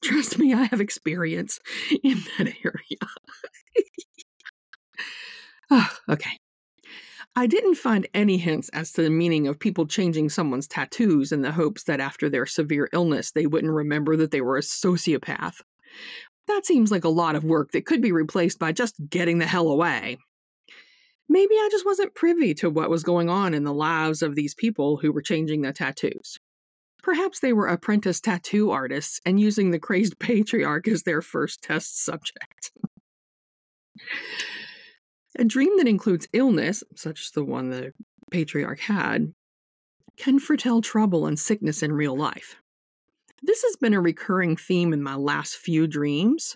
Trust 0.03 0.39
me, 0.39 0.53
I 0.53 0.63
have 0.65 0.79
experience 0.79 1.59
in 2.03 2.19
that 2.37 2.53
area. 2.63 2.99
oh, 5.71 5.97
okay. 6.09 6.39
I 7.37 7.47
didn't 7.47 7.75
find 7.75 8.07
any 8.13 8.37
hints 8.37 8.69
as 8.69 8.93
to 8.93 9.01
the 9.01 9.09
meaning 9.09 9.47
of 9.47 9.59
people 9.59 9.85
changing 9.85 10.29
someone's 10.29 10.67
tattoos 10.67 11.33
in 11.33 11.41
the 11.41 11.51
hopes 11.51 11.83
that 11.83 11.99
after 11.99 12.29
their 12.29 12.45
severe 12.45 12.87
illness 12.93 13.31
they 13.31 13.45
wouldn't 13.45 13.73
remember 13.73 14.15
that 14.15 14.31
they 14.31 14.39
were 14.39 14.57
a 14.57 14.61
sociopath. 14.61 15.61
That 16.47 16.65
seems 16.65 16.91
like 16.91 17.03
a 17.03 17.09
lot 17.09 17.35
of 17.35 17.43
work 17.43 17.71
that 17.71 17.85
could 17.85 18.01
be 18.01 18.13
replaced 18.13 18.57
by 18.57 18.71
just 18.71 18.95
getting 19.09 19.39
the 19.39 19.47
hell 19.47 19.67
away. 19.67 20.17
Maybe 21.27 21.55
I 21.55 21.67
just 21.71 21.85
wasn't 21.85 22.15
privy 22.15 22.53
to 22.55 22.69
what 22.69 22.89
was 22.89 23.03
going 23.03 23.29
on 23.29 23.53
in 23.53 23.63
the 23.63 23.73
lives 23.73 24.21
of 24.21 24.35
these 24.35 24.53
people 24.53 24.97
who 24.97 25.11
were 25.11 25.21
changing 25.23 25.61
their 25.61 25.73
tattoos. 25.73 26.37
Perhaps 27.03 27.39
they 27.39 27.51
were 27.51 27.67
apprentice 27.67 28.21
tattoo 28.21 28.71
artists 28.71 29.19
and 29.25 29.39
using 29.39 29.71
the 29.71 29.79
crazed 29.79 30.19
patriarch 30.19 30.87
as 30.87 31.03
their 31.03 31.21
first 31.21 31.61
test 31.63 32.03
subject. 32.03 32.71
A 35.37 35.43
dream 35.43 35.75
that 35.77 35.87
includes 35.87 36.29
illness, 36.31 36.81
such 36.95 37.21
as 37.25 37.31
the 37.31 37.43
one 37.43 37.69
the 37.69 37.91
patriarch 38.31 38.79
had, 38.79 39.33
can 40.15 40.39
foretell 40.39 40.81
trouble 40.81 41.27
and 41.27 41.37
sickness 41.37 41.83
in 41.83 41.91
real 41.91 42.15
life. 42.15 42.55
This 43.43 43.61
has 43.63 43.75
been 43.75 43.93
a 43.93 43.99
recurring 43.99 44.55
theme 44.55 44.93
in 44.93 45.03
my 45.03 45.15
last 45.15 45.57
few 45.57 45.87
dreams. 45.87 46.55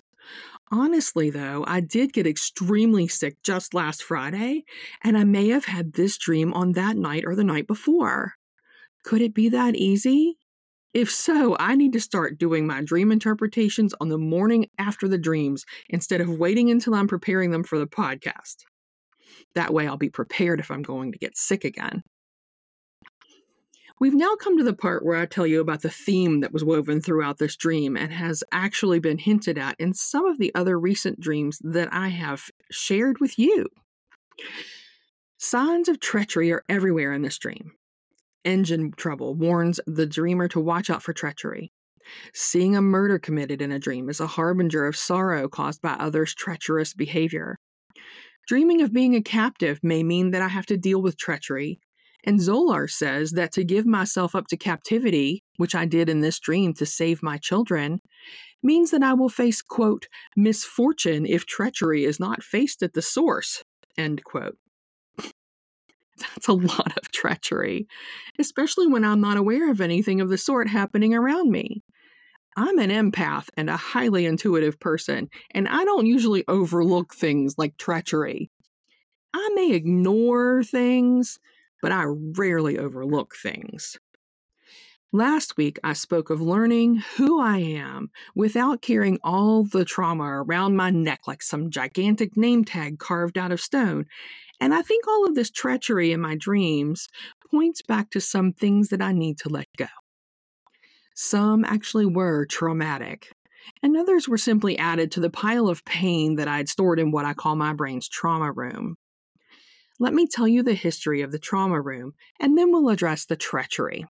Honestly, 0.72 1.28
though, 1.28 1.62
I 1.66 1.80
did 1.80 2.14
get 2.14 2.26
extremely 2.26 3.06
sick 3.06 3.36
just 3.42 3.74
last 3.74 4.02
Friday, 4.02 4.64
and 5.04 5.18
I 5.18 5.24
may 5.24 5.48
have 5.48 5.66
had 5.66 5.92
this 5.92 6.16
dream 6.16 6.54
on 6.54 6.72
that 6.72 6.96
night 6.96 7.24
or 7.26 7.34
the 7.34 7.44
night 7.44 7.66
before. 7.66 8.32
Could 9.04 9.20
it 9.20 9.34
be 9.34 9.50
that 9.50 9.76
easy? 9.76 10.38
If 10.94 11.10
so, 11.10 11.54
I 11.60 11.76
need 11.76 11.92
to 11.92 12.00
start 12.00 12.38
doing 12.38 12.66
my 12.66 12.82
dream 12.82 13.12
interpretations 13.12 13.94
on 14.00 14.08
the 14.08 14.18
morning 14.18 14.70
after 14.78 15.06
the 15.06 15.18
dreams 15.18 15.66
instead 15.90 16.22
of 16.22 16.30
waiting 16.30 16.70
until 16.70 16.94
I'm 16.94 17.08
preparing 17.08 17.50
them 17.50 17.62
for 17.62 17.78
the 17.78 17.86
podcast. 17.86 18.64
That 19.54 19.72
way, 19.72 19.86
I'll 19.86 19.96
be 19.96 20.10
prepared 20.10 20.60
if 20.60 20.70
I'm 20.70 20.82
going 20.82 21.12
to 21.12 21.18
get 21.18 21.36
sick 21.36 21.64
again. 21.64 22.02
We've 24.00 24.14
now 24.14 24.34
come 24.36 24.56
to 24.56 24.64
the 24.64 24.72
part 24.72 25.04
where 25.04 25.18
I 25.18 25.26
tell 25.26 25.46
you 25.46 25.60
about 25.60 25.82
the 25.82 25.90
theme 25.90 26.40
that 26.40 26.54
was 26.54 26.64
woven 26.64 27.02
throughout 27.02 27.36
this 27.36 27.54
dream 27.54 27.98
and 27.98 28.10
has 28.10 28.42
actually 28.50 28.98
been 28.98 29.18
hinted 29.18 29.58
at 29.58 29.76
in 29.78 29.92
some 29.92 30.24
of 30.24 30.38
the 30.38 30.54
other 30.54 30.80
recent 30.80 31.20
dreams 31.20 31.58
that 31.62 31.92
I 31.92 32.08
have 32.08 32.44
shared 32.70 33.20
with 33.20 33.38
you. 33.38 33.66
Signs 35.36 35.90
of 35.90 36.00
treachery 36.00 36.50
are 36.50 36.64
everywhere 36.66 37.12
in 37.12 37.20
this 37.20 37.36
dream. 37.36 37.72
Engine 38.42 38.90
trouble 38.92 39.34
warns 39.34 39.80
the 39.86 40.06
dreamer 40.06 40.48
to 40.48 40.60
watch 40.60 40.88
out 40.88 41.02
for 41.02 41.12
treachery. 41.12 41.70
Seeing 42.32 42.76
a 42.76 42.82
murder 42.82 43.18
committed 43.18 43.60
in 43.60 43.70
a 43.70 43.78
dream 43.78 44.08
is 44.08 44.20
a 44.20 44.26
harbinger 44.26 44.86
of 44.86 44.96
sorrow 44.96 45.46
caused 45.46 45.82
by 45.82 45.92
others' 45.92 46.34
treacherous 46.34 46.94
behavior. 46.94 47.58
Dreaming 48.46 48.82
of 48.82 48.92
being 48.92 49.14
a 49.14 49.22
captive 49.22 49.78
may 49.82 50.02
mean 50.02 50.30
that 50.32 50.42
I 50.42 50.48
have 50.48 50.66
to 50.66 50.76
deal 50.76 51.00
with 51.00 51.16
treachery. 51.16 51.80
And 52.24 52.38
Zolar 52.38 52.90
says 52.90 53.32
that 53.32 53.52
to 53.52 53.64
give 53.64 53.86
myself 53.86 54.34
up 54.34 54.46
to 54.48 54.56
captivity, 54.56 55.42
which 55.56 55.74
I 55.74 55.86
did 55.86 56.08
in 56.08 56.20
this 56.20 56.38
dream 56.38 56.74
to 56.74 56.86
save 56.86 57.22
my 57.22 57.38
children, 57.38 58.00
means 58.62 58.90
that 58.90 59.02
I 59.02 59.14
will 59.14 59.28
face, 59.28 59.62
quote, 59.62 60.06
misfortune 60.36 61.24
if 61.24 61.46
treachery 61.46 62.04
is 62.04 62.20
not 62.20 62.42
faced 62.42 62.82
at 62.82 62.92
the 62.92 63.02
source, 63.02 63.64
end 63.96 64.22
quote. 64.24 64.58
That's 66.18 66.48
a 66.48 66.52
lot 66.52 66.96
of 66.98 67.10
treachery, 67.10 67.88
especially 68.38 68.86
when 68.86 69.04
I'm 69.04 69.20
not 69.20 69.38
aware 69.38 69.70
of 69.70 69.80
anything 69.80 70.20
of 70.20 70.28
the 70.28 70.38
sort 70.38 70.68
happening 70.68 71.14
around 71.14 71.50
me. 71.50 71.82
I'm 72.56 72.78
an 72.78 72.90
empath 72.90 73.48
and 73.56 73.70
a 73.70 73.76
highly 73.76 74.26
intuitive 74.26 74.78
person, 74.80 75.30
and 75.52 75.68
I 75.68 75.84
don't 75.84 76.06
usually 76.06 76.44
overlook 76.48 77.14
things 77.14 77.56
like 77.56 77.76
treachery. 77.76 78.50
I 79.32 79.50
may 79.54 79.72
ignore 79.72 80.62
things, 80.64 81.38
but 81.82 81.92
I 81.92 82.04
rarely 82.06 82.78
overlook 82.78 83.34
things. 83.36 83.98
Last 85.12 85.56
week, 85.56 85.78
I 85.82 85.92
spoke 85.92 86.30
of 86.30 86.40
learning 86.40 87.02
who 87.16 87.40
I 87.40 87.58
am 87.58 88.10
without 88.36 88.80
carrying 88.80 89.18
all 89.24 89.64
the 89.64 89.84
trauma 89.84 90.24
around 90.24 90.76
my 90.76 90.90
neck 90.90 91.22
like 91.26 91.42
some 91.42 91.70
gigantic 91.70 92.36
name 92.36 92.64
tag 92.64 93.00
carved 93.00 93.36
out 93.36 93.50
of 93.50 93.60
stone. 93.60 94.06
And 94.60 94.74
I 94.74 94.82
think 94.82 95.08
all 95.08 95.26
of 95.26 95.34
this 95.34 95.50
treachery 95.50 96.12
in 96.12 96.20
my 96.20 96.36
dreams 96.36 97.08
points 97.50 97.82
back 97.82 98.10
to 98.10 98.20
some 98.20 98.52
things 98.52 98.90
that 98.90 99.02
I 99.02 99.12
need 99.12 99.38
to 99.38 99.48
let 99.48 99.66
go. 99.76 99.86
Some 101.22 101.66
actually 101.66 102.06
were 102.06 102.46
traumatic, 102.46 103.30
and 103.82 103.94
others 103.94 104.26
were 104.26 104.38
simply 104.38 104.78
added 104.78 105.12
to 105.12 105.20
the 105.20 105.28
pile 105.28 105.68
of 105.68 105.84
pain 105.84 106.36
that 106.36 106.48
I 106.48 106.56
had 106.56 106.70
stored 106.70 106.98
in 106.98 107.10
what 107.10 107.26
I 107.26 107.34
call 107.34 107.56
my 107.56 107.74
brain's 107.74 108.08
trauma 108.08 108.50
room. 108.50 108.96
Let 109.98 110.14
me 110.14 110.26
tell 110.26 110.48
you 110.48 110.62
the 110.62 110.72
history 110.72 111.20
of 111.20 111.30
the 111.30 111.38
trauma 111.38 111.78
room, 111.78 112.14
and 112.40 112.56
then 112.56 112.72
we'll 112.72 112.88
address 112.88 113.26
the 113.26 113.36
treachery. 113.36 114.06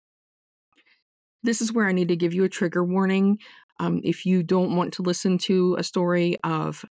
This 1.42 1.60
is 1.60 1.72
where 1.72 1.88
I 1.88 1.92
need 1.92 2.08
to 2.08 2.16
give 2.16 2.32
you 2.32 2.44
a 2.44 2.48
trigger 2.48 2.84
warning. 2.84 3.38
Um, 3.80 4.00
if 4.04 4.24
you 4.24 4.44
don't 4.44 4.76
want 4.76 4.92
to 4.94 5.02
listen 5.02 5.36
to 5.38 5.74
a 5.80 5.82
story 5.82 6.36
of 6.44 6.84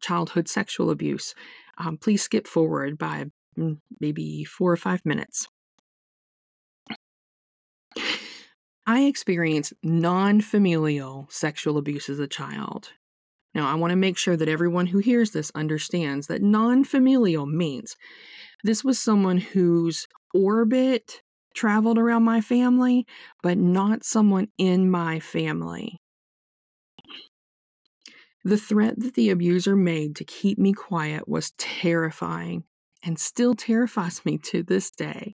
childhood 0.00 0.48
sexual 0.48 0.90
abuse, 0.90 1.36
um, 1.78 1.98
please 1.98 2.20
skip 2.20 2.48
forward 2.48 2.98
by 2.98 3.26
mm, 3.56 3.78
maybe 4.00 4.42
four 4.42 4.72
or 4.72 4.76
five 4.76 5.06
minutes. 5.06 5.46
I 8.86 9.04
experienced 9.04 9.74
non 9.82 10.40
familial 10.40 11.28
sexual 11.30 11.78
abuse 11.78 12.08
as 12.08 12.18
a 12.18 12.26
child. 12.26 12.92
Now, 13.54 13.68
I 13.68 13.74
want 13.74 13.90
to 13.92 13.96
make 13.96 14.18
sure 14.18 14.36
that 14.36 14.48
everyone 14.48 14.86
who 14.86 14.98
hears 14.98 15.30
this 15.30 15.52
understands 15.54 16.26
that 16.26 16.42
non 16.42 16.84
familial 16.84 17.46
means 17.46 17.96
this 18.64 18.82
was 18.82 18.98
someone 18.98 19.38
whose 19.38 20.08
orbit 20.34 21.22
traveled 21.54 21.98
around 21.98 22.24
my 22.24 22.40
family, 22.40 23.06
but 23.42 23.58
not 23.58 24.04
someone 24.04 24.48
in 24.58 24.90
my 24.90 25.20
family. 25.20 26.00
The 28.44 28.56
threat 28.56 28.98
that 28.98 29.14
the 29.14 29.30
abuser 29.30 29.76
made 29.76 30.16
to 30.16 30.24
keep 30.24 30.58
me 30.58 30.72
quiet 30.72 31.28
was 31.28 31.52
terrifying 31.58 32.64
and 33.02 33.18
still 33.18 33.54
terrifies 33.54 34.24
me 34.24 34.38
to 34.38 34.64
this 34.64 34.90
day. 34.90 35.34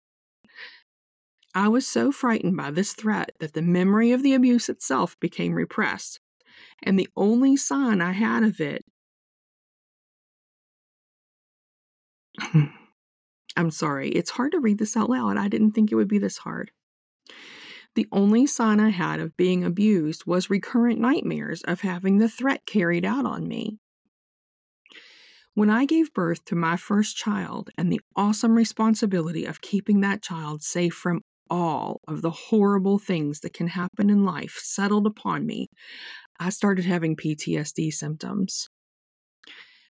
I 1.57 1.69
was 1.69 1.87
so 1.87 2.13
frightened 2.13 2.55
by 2.55 2.71
this 2.71 2.93
threat 2.93 3.35
that 3.39 3.55
the 3.55 3.63
memory 3.63 4.13
of 4.13 4.23
the 4.23 4.35
abuse 4.35 4.69
itself 4.69 5.19
became 5.21 5.55
repressed, 5.55 6.21
and 6.83 6.99
the 6.99 7.09
only 7.17 7.57
sign 7.57 8.03
I 8.03 8.13
had 8.13 8.43
of 8.43 8.61
it. 8.61 8.85
I'm 13.57 13.71
sorry, 13.71 14.11
it's 14.11 14.29
hard 14.29 14.53
to 14.53 14.61
read 14.61 14.77
this 14.77 14.99
out 14.99 15.09
loud. 15.09 15.39
I 15.39 15.49
didn't 15.49 15.71
think 15.71 15.91
it 15.91 15.95
would 15.95 16.09
be 16.09 16.19
this 16.19 16.37
hard. 16.37 16.73
The 17.95 18.07
only 18.13 18.47
sign 18.47 18.79
I 18.79 18.91
had 18.91 19.19
of 19.19 19.35
being 19.39 19.65
abused 19.65 20.27
was 20.27 20.51
recurrent 20.51 21.01
nightmares 21.01 21.63
of 21.63 21.81
having 21.81 22.19
the 22.19 22.29
threat 22.29 22.67
carried 22.67 23.07
out 23.07 23.25
on 23.25 23.49
me. 23.49 23.79
When 25.55 25.71
I 25.71 25.87
gave 25.87 26.13
birth 26.13 26.45
to 26.45 26.55
my 26.55 26.77
first 26.77 27.17
child 27.17 27.71
and 27.79 27.91
the 27.91 28.03
awesome 28.15 28.57
responsibility 28.57 29.47
of 29.47 29.63
keeping 29.63 30.03
that 30.03 30.21
child 30.21 30.63
safe 30.63 30.93
from 30.93 31.23
all 31.51 32.01
of 32.09 32.23
the 32.23 32.31
horrible 32.31 32.99
things 32.99 33.41
that 33.41 33.53
can 33.53 33.69
happen 33.69 34.11
in 34.11 34.25
life 34.25 34.59
settled 34.63 35.07
upon 35.07 35.47
me, 35.47 35.69
I 36.39 36.51
started 36.51 36.85
having 36.85 37.17
PTSD 37.17 37.93
symptoms. 37.93 38.69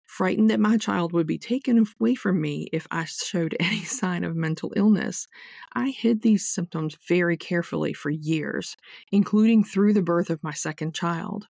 Frightened 0.07 0.51
that 0.51 0.61
my 0.61 0.79
child 0.79 1.13
would 1.13 1.27
be 1.27 1.39
taken 1.39 1.85
away 2.01 2.15
from 2.15 2.41
me 2.41 2.69
if 2.73 2.87
I 2.91 3.05
showed 3.05 3.57
any 3.61 3.83
sign 3.83 4.25
of 4.25 4.37
mental 4.37 4.73
illness, 4.77 5.27
I 5.73 5.91
hid 5.91 6.23
these 6.23 6.49
symptoms 6.49 6.97
very 7.09 7.37
carefully 7.37 7.93
for 7.93 8.11
years, 8.11 8.77
including 9.11 9.65
through 9.65 9.95
the 9.95 10.03
birth 10.03 10.31
of 10.31 10.43
my 10.43 10.53
second 10.53 10.95
child. 10.95 11.49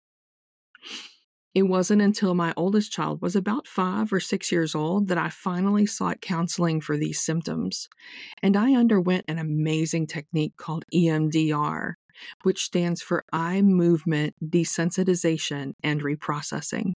It 1.52 1.64
wasn't 1.64 2.00
until 2.00 2.34
my 2.34 2.54
oldest 2.56 2.92
child 2.92 3.20
was 3.20 3.34
about 3.34 3.66
five 3.66 4.12
or 4.12 4.20
six 4.20 4.52
years 4.52 4.76
old 4.76 5.08
that 5.08 5.18
I 5.18 5.30
finally 5.30 5.84
sought 5.84 6.20
counseling 6.20 6.80
for 6.80 6.96
these 6.96 7.18
symptoms. 7.18 7.88
And 8.40 8.56
I 8.56 8.74
underwent 8.74 9.24
an 9.26 9.38
amazing 9.38 10.06
technique 10.06 10.56
called 10.56 10.84
EMDR, 10.94 11.94
which 12.44 12.62
stands 12.62 13.02
for 13.02 13.24
Eye 13.32 13.62
Movement 13.62 14.36
Desensitization 14.44 15.72
and 15.82 16.02
Reprocessing. 16.02 16.92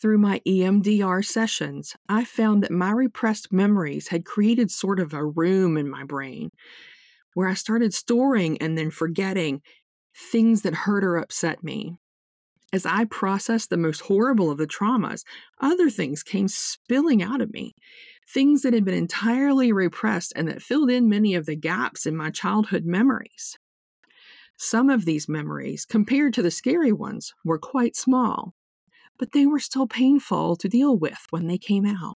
Through 0.00 0.18
my 0.18 0.40
EMDR 0.44 1.24
sessions, 1.24 1.94
I 2.08 2.24
found 2.24 2.64
that 2.64 2.72
my 2.72 2.90
repressed 2.90 3.52
memories 3.52 4.08
had 4.08 4.24
created 4.24 4.72
sort 4.72 4.98
of 4.98 5.14
a 5.14 5.24
room 5.24 5.76
in 5.76 5.88
my 5.88 6.02
brain 6.02 6.50
where 7.34 7.48
I 7.48 7.54
started 7.54 7.94
storing 7.94 8.60
and 8.60 8.76
then 8.76 8.90
forgetting 8.90 9.62
things 10.14 10.62
that 10.62 10.74
hurt 10.74 11.04
or 11.04 11.16
upset 11.16 11.62
me. 11.62 11.96
As 12.72 12.86
I 12.86 13.04
processed 13.04 13.68
the 13.68 13.76
most 13.76 14.00
horrible 14.00 14.50
of 14.50 14.56
the 14.56 14.66
traumas, 14.66 15.24
other 15.60 15.90
things 15.90 16.22
came 16.22 16.48
spilling 16.48 17.22
out 17.22 17.42
of 17.42 17.52
me. 17.52 17.74
Things 18.26 18.62
that 18.62 18.72
had 18.72 18.84
been 18.84 18.94
entirely 18.94 19.72
repressed 19.72 20.32
and 20.34 20.48
that 20.48 20.62
filled 20.62 20.90
in 20.90 21.08
many 21.08 21.34
of 21.34 21.44
the 21.44 21.56
gaps 21.56 22.06
in 22.06 22.16
my 22.16 22.30
childhood 22.30 22.86
memories. 22.86 23.58
Some 24.56 24.88
of 24.88 25.04
these 25.04 25.28
memories, 25.28 25.84
compared 25.84 26.32
to 26.34 26.42
the 26.42 26.50
scary 26.50 26.92
ones, 26.92 27.34
were 27.44 27.58
quite 27.58 27.96
small, 27.96 28.54
but 29.18 29.32
they 29.32 29.44
were 29.44 29.58
still 29.58 29.86
painful 29.86 30.56
to 30.56 30.68
deal 30.68 30.96
with 30.96 31.18
when 31.30 31.46
they 31.46 31.58
came 31.58 31.84
out. 31.84 32.16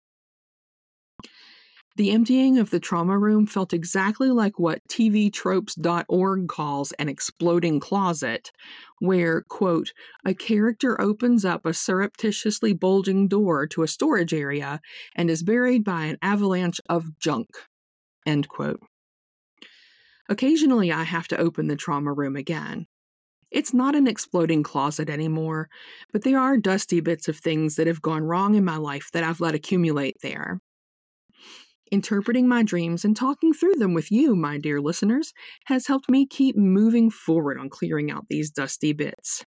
The 1.96 2.10
emptying 2.10 2.58
of 2.58 2.70
the 2.70 2.80
trauma 2.80 3.16
room 3.16 3.46
felt 3.46 3.72
exactly 3.72 4.28
like 4.28 4.58
what 4.58 4.82
TVTropes.org 4.88 6.48
calls 6.48 6.90
an 6.92 7.08
exploding 7.08 7.78
closet, 7.78 8.50
where, 8.98 9.42
quote, 9.42 9.92
a 10.24 10.34
character 10.34 11.00
opens 11.00 11.44
up 11.44 11.64
a 11.64 11.72
surreptitiously 11.72 12.72
bulging 12.72 13.28
door 13.28 13.68
to 13.68 13.84
a 13.84 13.88
storage 13.88 14.34
area 14.34 14.80
and 15.14 15.30
is 15.30 15.44
buried 15.44 15.84
by 15.84 16.06
an 16.06 16.18
avalanche 16.20 16.80
of 16.88 17.16
junk, 17.20 17.48
end 18.26 18.48
quote. 18.48 18.80
Occasionally, 20.28 20.90
I 20.90 21.04
have 21.04 21.28
to 21.28 21.38
open 21.38 21.68
the 21.68 21.76
trauma 21.76 22.12
room 22.12 22.34
again. 22.34 22.88
It's 23.52 23.72
not 23.72 23.94
an 23.94 24.08
exploding 24.08 24.64
closet 24.64 25.08
anymore, 25.08 25.68
but 26.12 26.24
there 26.24 26.40
are 26.40 26.56
dusty 26.56 26.98
bits 26.98 27.28
of 27.28 27.38
things 27.38 27.76
that 27.76 27.86
have 27.86 28.02
gone 28.02 28.24
wrong 28.24 28.56
in 28.56 28.64
my 28.64 28.78
life 28.78 29.10
that 29.12 29.22
I've 29.22 29.40
let 29.40 29.54
accumulate 29.54 30.16
there. 30.22 30.60
Interpreting 31.92 32.48
my 32.48 32.62
dreams 32.62 33.04
and 33.04 33.16
talking 33.16 33.52
through 33.52 33.74
them 33.74 33.94
with 33.94 34.10
you, 34.10 34.34
my 34.34 34.58
dear 34.58 34.80
listeners, 34.80 35.32
has 35.66 35.86
helped 35.86 36.08
me 36.08 36.26
keep 36.26 36.56
moving 36.56 37.10
forward 37.10 37.58
on 37.58 37.68
clearing 37.68 38.10
out 38.10 38.26
these 38.28 38.50
dusty 38.50 38.92
bits. 38.92 39.44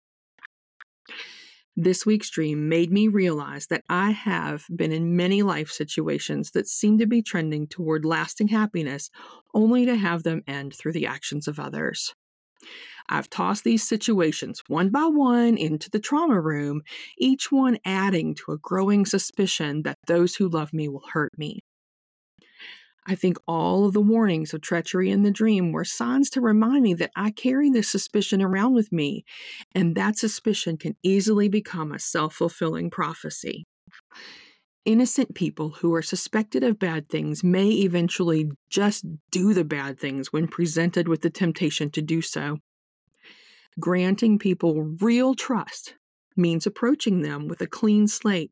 This 1.76 2.06
week's 2.06 2.30
dream 2.30 2.68
made 2.68 2.92
me 2.92 3.08
realize 3.08 3.68
that 3.68 3.84
I 3.90 4.12
have 4.12 4.66
been 4.76 4.92
in 4.92 5.16
many 5.16 5.42
life 5.42 5.70
situations 5.70 6.52
that 6.52 6.68
seem 6.68 6.98
to 6.98 7.06
be 7.06 7.22
trending 7.22 7.68
toward 7.68 8.06
lasting 8.06 8.50
happiness 8.50 9.10
only 9.54 9.86
to 9.86 9.96
have 9.96 10.24
them 10.24 10.42
end 10.48 10.74
through 10.76 10.94
the 10.94 11.08
actions 11.08 11.48
of 11.48 11.60
others. 11.60 12.14
I've 13.10 13.30
tossed 13.30 13.64
these 13.64 13.88
situations 13.88 14.62
one 14.68 14.90
by 14.90 15.06
one 15.06 15.58
into 15.58 15.90
the 15.90 16.00
trauma 16.00 16.40
room, 16.40 16.82
each 17.18 17.52
one 17.52 17.78
adding 17.86 18.36
to 18.36 18.52
a 18.52 18.58
growing 18.58 19.06
suspicion 19.06 19.84
that 19.84 19.98
those 20.08 20.36
who 20.36 20.50
love 20.50 20.74
me 20.74 20.88
will 20.88 21.06
hurt 21.12 21.38
me. 21.38 21.60
I 23.06 23.16
think 23.16 23.38
all 23.48 23.86
of 23.86 23.94
the 23.94 24.02
warnings 24.02 24.54
of 24.54 24.62
treachery 24.62 25.10
in 25.10 25.24
the 25.24 25.32
dream 25.32 25.72
were 25.72 25.86
signs 25.86 26.30
to 26.32 26.42
remind 26.42 26.84
me 26.84 26.94
that 26.96 27.12
I 27.16 27.32
carry 27.32 27.70
this 27.70 27.90
suspicion 27.90 28.42
around 28.42 28.74
with 28.74 28.92
me, 28.92 29.26
and 29.74 29.96
that 29.96 30.18
suspicion 30.18 30.78
can 30.78 30.96
easily 31.02 31.50
become 31.50 31.92
a 31.92 32.00
self 32.00 32.36
fulfilling 32.36 32.92
prophecy. 32.92 33.66
Innocent 34.86 35.36
people 35.36 35.70
who 35.70 35.94
are 35.94 36.02
suspected 36.02 36.64
of 36.64 36.80
bad 36.80 37.10
things 37.10 37.44
may 37.44 37.70
eventually 37.70 38.50
just 38.70 39.06
do 39.32 39.54
the 39.54 39.66
bad 39.66 40.00
things 40.00 40.32
when 40.32 40.48
presented 40.48 41.08
with 41.08 41.22
the 41.22 41.30
temptation 41.30 41.90
to 41.92 42.02
do 42.02 42.22
so. 42.22 42.58
Granting 43.80 44.38
people 44.38 44.96
real 45.00 45.34
trust 45.34 45.96
means 46.36 46.66
approaching 46.66 47.22
them 47.22 47.48
with 47.48 47.62
a 47.62 47.68
clean 47.68 48.08
slate 48.08 48.52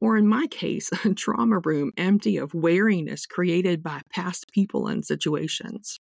or 0.00 0.16
in 0.16 0.26
my 0.26 0.46
case, 0.46 0.90
a 1.04 1.14
trauma 1.14 1.60
room 1.64 1.92
empty 1.96 2.36
of 2.36 2.54
wariness 2.54 3.26
created 3.26 3.82
by 3.82 4.00
past 4.10 4.50
people 4.52 4.86
and 4.86 5.04
situations. 5.04 6.00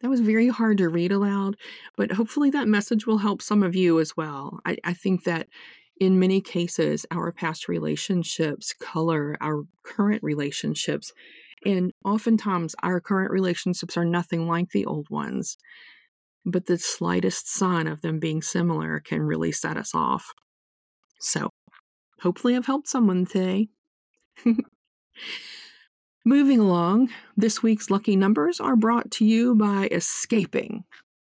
That 0.00 0.08
was 0.10 0.20
very 0.20 0.48
hard 0.48 0.78
to 0.78 0.88
read 0.88 1.10
aloud, 1.10 1.56
but 1.96 2.12
hopefully 2.12 2.50
that 2.50 2.68
message 2.68 3.06
will 3.06 3.18
help 3.18 3.42
some 3.42 3.64
of 3.64 3.74
you 3.74 3.98
as 3.98 4.16
well. 4.16 4.60
I, 4.64 4.76
I 4.84 4.94
think 4.94 5.24
that 5.24 5.48
in 6.00 6.20
many 6.20 6.40
cases, 6.40 7.04
our 7.10 7.32
past 7.32 7.68
relationships 7.68 8.72
color 8.72 9.36
our 9.40 9.64
current 9.82 10.22
relationships, 10.22 11.12
and 11.64 11.92
oftentimes 12.04 12.76
our 12.84 13.00
current 13.00 13.32
relationships 13.32 13.96
are 13.96 14.04
nothing 14.04 14.46
like 14.46 14.70
the 14.70 14.86
old 14.86 15.10
ones. 15.10 15.56
But 16.44 16.66
the 16.66 16.78
slightest 16.78 17.52
sign 17.52 17.88
of 17.88 18.00
them 18.00 18.20
being 18.20 18.42
similar 18.42 19.00
can 19.00 19.22
really 19.22 19.50
set 19.50 19.76
us 19.76 19.92
off. 19.94 20.32
So, 21.18 21.50
hopefully, 22.20 22.56
I've 22.56 22.66
helped 22.66 22.88
someone 22.88 23.26
today. 23.26 23.68
Moving 26.24 26.60
along, 26.60 27.10
this 27.36 27.62
week's 27.62 27.90
lucky 27.90 28.14
numbers 28.14 28.60
are 28.60 28.76
brought 28.76 29.10
to 29.12 29.24
you 29.24 29.54
by 29.54 29.88
escaping 29.90 30.84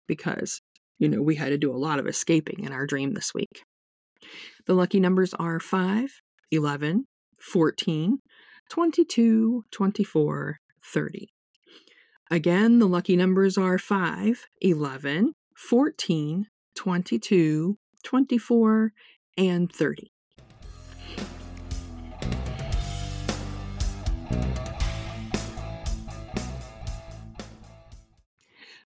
because, 0.06 0.60
you 0.98 1.08
know, 1.08 1.22
we 1.22 1.34
had 1.34 1.48
to 1.48 1.58
do 1.58 1.72
a 1.72 1.76
lot 1.76 1.98
of 1.98 2.06
escaping 2.06 2.64
in 2.64 2.72
our 2.72 2.86
dream 2.86 3.14
this 3.14 3.32
week. 3.34 3.64
The 4.66 4.74
lucky 4.74 5.00
numbers 5.00 5.32
are 5.34 5.58
5, 5.58 6.20
11, 6.50 7.06
14, 7.40 8.18
22, 8.68 9.64
24, 9.70 10.60
30. 10.84 11.28
Again, 12.30 12.78
the 12.78 12.86
lucky 12.86 13.16
numbers 13.16 13.58
are 13.58 13.78
5, 13.78 14.46
11, 14.60 15.32
14, 15.56 16.46
22, 16.74 17.78
24, 18.04 18.92
and 19.40 19.72
30. 19.72 20.12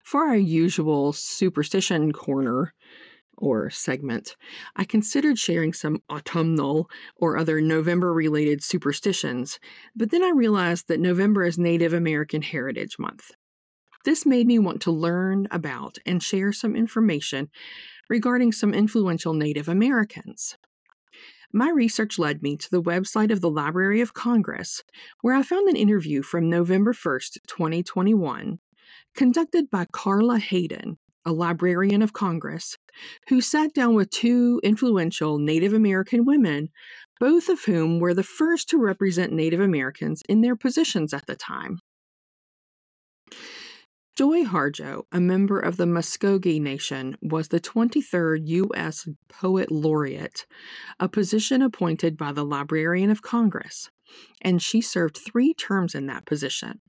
For 0.04 0.28
our 0.28 0.36
usual 0.36 1.12
superstition 1.12 2.12
corner 2.12 2.76
or 3.36 3.72
segment, 3.72 4.36
I 4.76 4.84
considered 4.84 5.40
sharing 5.40 5.74
some 5.74 6.04
autumnal 6.08 6.88
or 7.16 7.36
other 7.36 7.60
November 7.60 8.14
related 8.14 8.64
superstitions, 8.64 9.60
but 9.96 10.12
then 10.12 10.24
I 10.24 10.30
realized 10.30 10.88
that 10.88 11.00
November 11.00 11.44
is 11.44 11.58
Native 11.58 11.94
American 11.94 12.44
Heritage 12.44 13.00
Month. 13.00 13.32
This 14.06 14.24
made 14.24 14.46
me 14.46 14.60
want 14.60 14.84
to 14.84 14.92
learn 14.92 15.48
about 15.50 15.98
and 16.06 16.22
share 16.22 16.54
some 16.54 16.76
information 16.76 17.50
regarding 18.14 18.52
some 18.52 18.76
influential 18.76 19.34
Native 19.34 19.68
Americans. 19.68 20.56
My 21.52 21.72
research 21.72 22.20
led 22.20 22.44
me 22.44 22.56
to 22.58 22.70
the 22.70 22.84
website 22.84 23.32
of 23.32 23.42
the 23.42 23.50
Library 23.50 24.02
of 24.02 24.14
Congress, 24.14 24.84
where 25.22 25.34
I 25.34 25.42
found 25.42 25.68
an 25.68 25.76
interview 25.76 26.22
from 26.22 26.48
November 26.48 26.94
1st, 26.94 27.40
2021, 27.48 28.60
conducted 29.16 29.72
by 29.72 29.88
Carla 29.92 30.38
Hayden, 30.38 31.00
a 31.26 31.34
librarian 31.34 32.04
of 32.04 32.14
Congress, 32.14 32.78
who 33.30 33.42
sat 33.42 33.74
down 33.74 33.96
with 33.96 34.12
two 34.12 34.62
influential 34.64 35.40
Native 35.40 35.74
American 35.74 36.24
women, 36.24 36.70
both 37.20 37.50
of 37.50 37.64
whom 37.64 38.00
were 38.00 38.14
the 38.14 38.22
first 38.22 38.70
to 38.70 38.78
represent 38.78 39.34
Native 39.34 39.60
Americans 39.60 40.22
in 40.30 40.42
their 40.42 40.56
positions 40.56 41.16
at 41.16 41.26
the 41.26 41.36
time. 41.36 41.80
Joy 44.16 44.44
Harjo, 44.44 45.08
a 45.12 45.20
member 45.20 45.60
of 45.60 45.78
the 45.78 45.88
Muscogee 45.88 46.60
Nation, 46.60 47.18
was 47.24 47.48
the 47.48 47.60
23rd 47.60 48.48
U.S. 48.48 49.10
Poet 49.28 49.72
Laureate, 49.72 50.46
a 51.00 51.10
position 51.10 51.64
appointed 51.64 52.16
by 52.16 52.32
the 52.32 52.46
Librarian 52.46 53.10
of 53.10 53.24
Congress, 53.24 53.90
and 54.40 54.62
she 54.62 54.82
served 54.82 55.18
three 55.18 55.56
terms 55.56 55.96
in 55.96 56.06
that 56.06 56.28
position. 56.28 56.80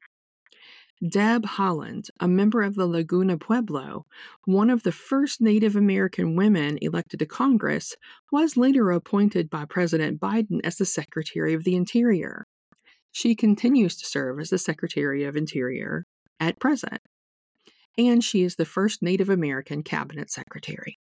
Deb 1.08 1.46
Haaland, 1.46 2.10
a 2.20 2.28
member 2.28 2.60
of 2.60 2.74
the 2.74 2.86
Laguna 2.86 3.38
Pueblo, 3.38 4.04
one 4.44 4.68
of 4.68 4.82
the 4.82 4.92
first 4.92 5.40
Native 5.40 5.76
American 5.76 6.36
women 6.36 6.76
elected 6.82 7.20
to 7.20 7.26
Congress, 7.26 7.96
was 8.30 8.58
later 8.58 8.90
appointed 8.90 9.48
by 9.48 9.64
President 9.64 10.20
Biden 10.20 10.60
as 10.62 10.76
the 10.76 10.84
Secretary 10.84 11.54
of 11.54 11.64
the 11.64 11.74
Interior. 11.74 12.46
She 13.12 13.34
continues 13.34 13.96
to 13.96 14.04
serve 14.04 14.40
as 14.40 14.50
the 14.50 14.58
Secretary 14.58 15.24
of 15.24 15.38
Interior 15.38 16.04
at 16.38 16.60
present 16.60 17.00
and 17.96 18.22
she 18.22 18.42
is 18.42 18.56
the 18.56 18.64
first 18.64 19.02
Native 19.02 19.28
American 19.28 19.82
cabinet 19.82 20.30
secretary. 20.30 20.98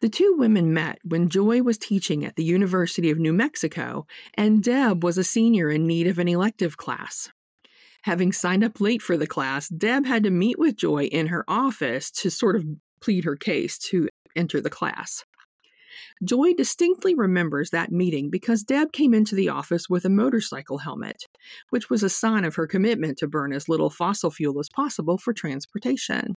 The 0.00 0.08
two 0.08 0.36
women 0.38 0.74
met 0.74 0.98
when 1.04 1.28
Joy 1.28 1.62
was 1.62 1.78
teaching 1.78 2.24
at 2.24 2.36
the 2.36 2.44
University 2.44 3.10
of 3.10 3.18
New 3.18 3.32
Mexico 3.32 4.06
and 4.34 4.62
Deb 4.62 5.02
was 5.02 5.18
a 5.18 5.24
senior 5.24 5.70
in 5.70 5.86
need 5.86 6.06
of 6.06 6.18
an 6.18 6.28
elective 6.28 6.76
class. 6.76 7.30
Having 8.02 8.32
signed 8.32 8.62
up 8.62 8.80
late 8.80 9.02
for 9.02 9.16
the 9.16 9.26
class, 9.26 9.68
Deb 9.68 10.06
had 10.06 10.22
to 10.24 10.30
meet 10.30 10.58
with 10.58 10.76
Joy 10.76 11.04
in 11.06 11.26
her 11.26 11.44
office 11.48 12.10
to 12.12 12.30
sort 12.30 12.56
of 12.56 12.64
plead 13.00 13.24
her 13.24 13.36
case 13.36 13.78
to 13.78 14.08
enter 14.36 14.60
the 14.60 14.70
class. 14.70 15.24
Joy 16.24 16.54
distinctly 16.54 17.14
remembers 17.14 17.70
that 17.70 17.92
meeting 17.92 18.30
because 18.30 18.62
Deb 18.62 18.92
came 18.92 19.14
into 19.14 19.34
the 19.34 19.48
office 19.48 19.88
with 19.88 20.04
a 20.04 20.10
motorcycle 20.10 20.78
helmet, 20.78 21.24
which 21.70 21.90
was 21.90 22.02
a 22.02 22.08
sign 22.08 22.44
of 22.44 22.54
her 22.56 22.66
commitment 22.66 23.18
to 23.18 23.28
burn 23.28 23.52
as 23.52 23.68
little 23.68 23.90
fossil 23.90 24.30
fuel 24.30 24.58
as 24.58 24.68
possible 24.68 25.18
for 25.18 25.32
transportation. 25.32 26.34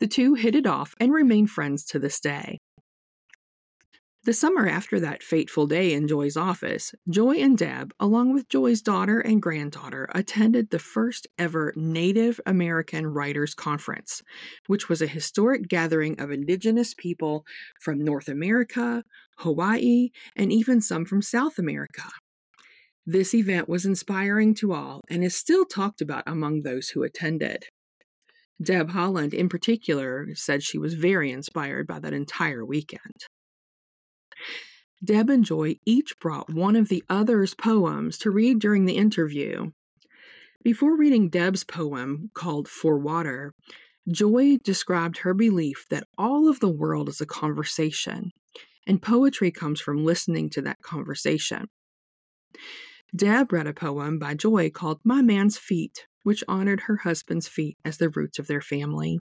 The 0.00 0.06
two 0.06 0.34
hit 0.34 0.54
it 0.54 0.66
off 0.66 0.94
and 1.00 1.12
remain 1.12 1.46
friends 1.46 1.84
to 1.86 1.98
this 1.98 2.20
day. 2.20 2.58
The 4.26 4.32
summer 4.32 4.66
after 4.68 4.98
that 4.98 5.22
fateful 5.22 5.68
day 5.68 5.92
in 5.92 6.08
Joy's 6.08 6.36
office, 6.36 6.92
Joy 7.08 7.36
and 7.36 7.56
Deb, 7.56 7.94
along 8.00 8.34
with 8.34 8.48
Joy's 8.48 8.82
daughter 8.82 9.20
and 9.20 9.40
granddaughter, 9.40 10.08
attended 10.16 10.70
the 10.70 10.80
first 10.80 11.28
ever 11.38 11.72
Native 11.76 12.40
American 12.44 13.06
Writers 13.06 13.54
Conference, 13.54 14.24
which 14.66 14.88
was 14.88 15.00
a 15.00 15.06
historic 15.06 15.68
gathering 15.68 16.18
of 16.18 16.32
Indigenous 16.32 16.92
people 16.92 17.46
from 17.80 18.02
North 18.02 18.26
America, 18.26 19.04
Hawaii, 19.36 20.10
and 20.34 20.52
even 20.52 20.80
some 20.80 21.04
from 21.04 21.22
South 21.22 21.56
America. 21.56 22.10
This 23.06 23.32
event 23.32 23.68
was 23.68 23.86
inspiring 23.86 24.54
to 24.54 24.72
all 24.72 25.02
and 25.08 25.22
is 25.22 25.36
still 25.36 25.64
talked 25.64 26.00
about 26.00 26.24
among 26.26 26.62
those 26.62 26.88
who 26.88 27.04
attended. 27.04 27.66
Deb 28.60 28.90
Haaland, 28.90 29.34
in 29.34 29.48
particular, 29.48 30.26
said 30.34 30.64
she 30.64 30.78
was 30.78 30.94
very 30.94 31.30
inspired 31.30 31.86
by 31.86 32.00
that 32.00 32.12
entire 32.12 32.64
weekend. 32.64 33.14
Deb 35.06 35.30
and 35.30 35.44
Joy 35.44 35.76
each 35.86 36.18
brought 36.18 36.52
one 36.52 36.74
of 36.74 36.88
the 36.88 37.04
other's 37.08 37.54
poems 37.54 38.18
to 38.18 38.30
read 38.32 38.58
during 38.58 38.86
the 38.86 38.96
interview. 38.96 39.70
Before 40.64 40.96
reading 40.96 41.28
Deb's 41.28 41.62
poem 41.62 42.32
called 42.34 42.66
For 42.66 42.98
Water, 42.98 43.54
Joy 44.10 44.56
described 44.64 45.18
her 45.18 45.32
belief 45.32 45.86
that 45.90 46.08
all 46.18 46.48
of 46.48 46.58
the 46.58 46.68
world 46.68 47.08
is 47.08 47.20
a 47.20 47.26
conversation, 47.26 48.32
and 48.84 49.00
poetry 49.00 49.52
comes 49.52 49.80
from 49.80 50.04
listening 50.04 50.50
to 50.50 50.62
that 50.62 50.82
conversation. 50.82 51.68
Deb 53.14 53.52
read 53.52 53.68
a 53.68 53.72
poem 53.72 54.18
by 54.18 54.34
Joy 54.34 54.70
called 54.70 54.98
My 55.04 55.22
Man's 55.22 55.56
Feet, 55.56 56.04
which 56.24 56.42
honored 56.48 56.80
her 56.80 56.96
husband's 56.96 57.46
feet 57.46 57.78
as 57.84 57.98
the 57.98 58.08
roots 58.08 58.40
of 58.40 58.48
their 58.48 58.60
family. 58.60 59.20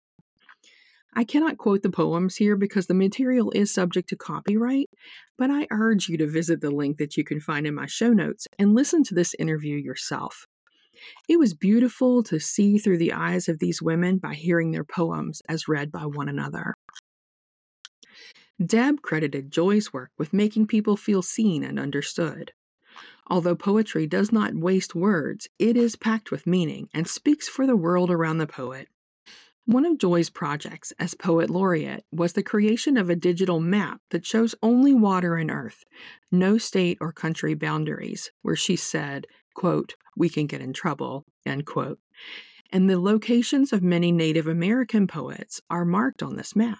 I 1.13 1.25
cannot 1.25 1.57
quote 1.57 1.81
the 1.81 1.89
poems 1.89 2.37
here 2.37 2.55
because 2.55 2.87
the 2.87 2.93
material 2.93 3.51
is 3.51 3.73
subject 3.73 4.09
to 4.09 4.15
copyright, 4.15 4.89
but 5.37 5.51
I 5.51 5.67
urge 5.69 6.07
you 6.07 6.17
to 6.17 6.27
visit 6.27 6.61
the 6.61 6.71
link 6.71 6.97
that 6.97 7.17
you 7.17 7.23
can 7.23 7.41
find 7.41 7.67
in 7.67 7.75
my 7.75 7.85
show 7.85 8.13
notes 8.13 8.47
and 8.57 8.73
listen 8.73 9.03
to 9.03 9.15
this 9.15 9.35
interview 9.37 9.75
yourself. 9.75 10.47
It 11.27 11.37
was 11.37 11.53
beautiful 11.53 12.23
to 12.23 12.39
see 12.39 12.77
through 12.77 12.99
the 12.99 13.13
eyes 13.13 13.49
of 13.49 13.59
these 13.59 13.81
women 13.81 14.19
by 14.19 14.35
hearing 14.35 14.71
their 14.71 14.85
poems 14.85 15.41
as 15.49 15.67
read 15.67 15.91
by 15.91 16.05
one 16.05 16.29
another. 16.29 16.75
Deb 18.63 19.01
credited 19.01 19.51
Joy's 19.51 19.91
work 19.91 20.11
with 20.17 20.33
making 20.33 20.67
people 20.67 20.95
feel 20.95 21.21
seen 21.21 21.63
and 21.63 21.79
understood. 21.79 22.53
Although 23.27 23.55
poetry 23.55 24.07
does 24.07 24.31
not 24.31 24.53
waste 24.53 24.93
words, 24.93 25.47
it 25.57 25.75
is 25.75 25.95
packed 25.95 26.31
with 26.31 26.47
meaning 26.47 26.87
and 26.93 27.07
speaks 27.07 27.49
for 27.49 27.65
the 27.65 27.75
world 27.75 28.11
around 28.11 28.37
the 28.37 28.47
poet. 28.47 28.87
One 29.65 29.85
of 29.85 29.99
Joy's 29.99 30.31
projects 30.31 30.91
as 30.97 31.13
poet 31.13 31.47
laureate 31.49 32.03
was 32.11 32.33
the 32.33 32.41
creation 32.41 32.97
of 32.97 33.11
a 33.11 33.15
digital 33.15 33.59
map 33.59 34.01
that 34.09 34.25
shows 34.25 34.55
only 34.63 34.93
water 34.93 35.35
and 35.35 35.51
earth, 35.51 35.83
no 36.31 36.57
state 36.57 36.97
or 36.99 37.13
country 37.13 37.53
boundaries, 37.53 38.31
where 38.41 38.55
she 38.55 38.75
said, 38.75 39.27
quote, 39.53 39.93
we 40.17 40.29
can 40.29 40.47
get 40.47 40.61
in 40.61 40.73
trouble, 40.73 41.25
end 41.45 41.67
quote. 41.67 41.99
And 42.71 42.89
the 42.89 42.99
locations 42.99 43.71
of 43.71 43.83
many 43.83 44.11
Native 44.11 44.47
American 44.47 45.05
poets 45.05 45.61
are 45.69 45.85
marked 45.85 46.23
on 46.23 46.37
this 46.37 46.55
map. 46.55 46.79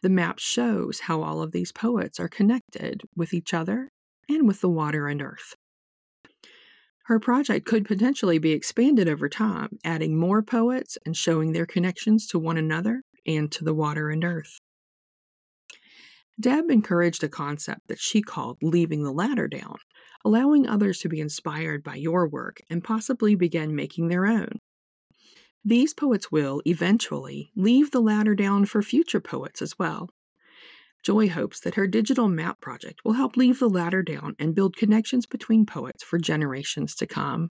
The 0.00 0.10
map 0.10 0.38
shows 0.38 1.00
how 1.00 1.22
all 1.22 1.42
of 1.42 1.50
these 1.50 1.72
poets 1.72 2.20
are 2.20 2.28
connected 2.28 3.02
with 3.16 3.34
each 3.34 3.52
other 3.52 3.90
and 4.28 4.46
with 4.46 4.60
the 4.60 4.68
water 4.68 5.08
and 5.08 5.20
earth. 5.20 5.56
Her 7.04 7.20
project 7.20 7.66
could 7.66 7.84
potentially 7.84 8.38
be 8.38 8.52
expanded 8.52 9.08
over 9.08 9.28
time, 9.28 9.78
adding 9.84 10.16
more 10.18 10.42
poets 10.42 10.96
and 11.04 11.14
showing 11.14 11.52
their 11.52 11.66
connections 11.66 12.26
to 12.28 12.38
one 12.38 12.56
another 12.56 13.02
and 13.26 13.52
to 13.52 13.64
the 13.64 13.74
water 13.74 14.08
and 14.08 14.24
earth. 14.24 14.58
Deb 16.40 16.70
encouraged 16.70 17.22
a 17.22 17.28
concept 17.28 17.88
that 17.88 18.00
she 18.00 18.22
called 18.22 18.56
leaving 18.62 19.02
the 19.02 19.12
ladder 19.12 19.48
down, 19.48 19.76
allowing 20.24 20.66
others 20.66 20.98
to 21.00 21.08
be 21.10 21.20
inspired 21.20 21.84
by 21.84 21.96
your 21.96 22.26
work 22.26 22.60
and 22.70 22.82
possibly 22.82 23.34
begin 23.34 23.74
making 23.74 24.08
their 24.08 24.26
own. 24.26 24.58
These 25.62 25.92
poets 25.92 26.32
will, 26.32 26.62
eventually, 26.64 27.52
leave 27.54 27.90
the 27.90 28.00
ladder 28.00 28.34
down 28.34 28.64
for 28.64 28.82
future 28.82 29.20
poets 29.20 29.60
as 29.60 29.78
well. 29.78 30.08
Joy 31.04 31.28
hopes 31.28 31.60
that 31.60 31.74
her 31.74 31.86
digital 31.86 32.28
map 32.28 32.60
project 32.60 33.04
will 33.04 33.12
help 33.12 33.36
leave 33.36 33.58
the 33.58 33.68
ladder 33.68 34.02
down 34.02 34.34
and 34.38 34.54
build 34.54 34.74
connections 34.74 35.26
between 35.26 35.66
poets 35.66 36.02
for 36.02 36.18
generations 36.18 36.94
to 36.96 37.06
come. 37.06 37.50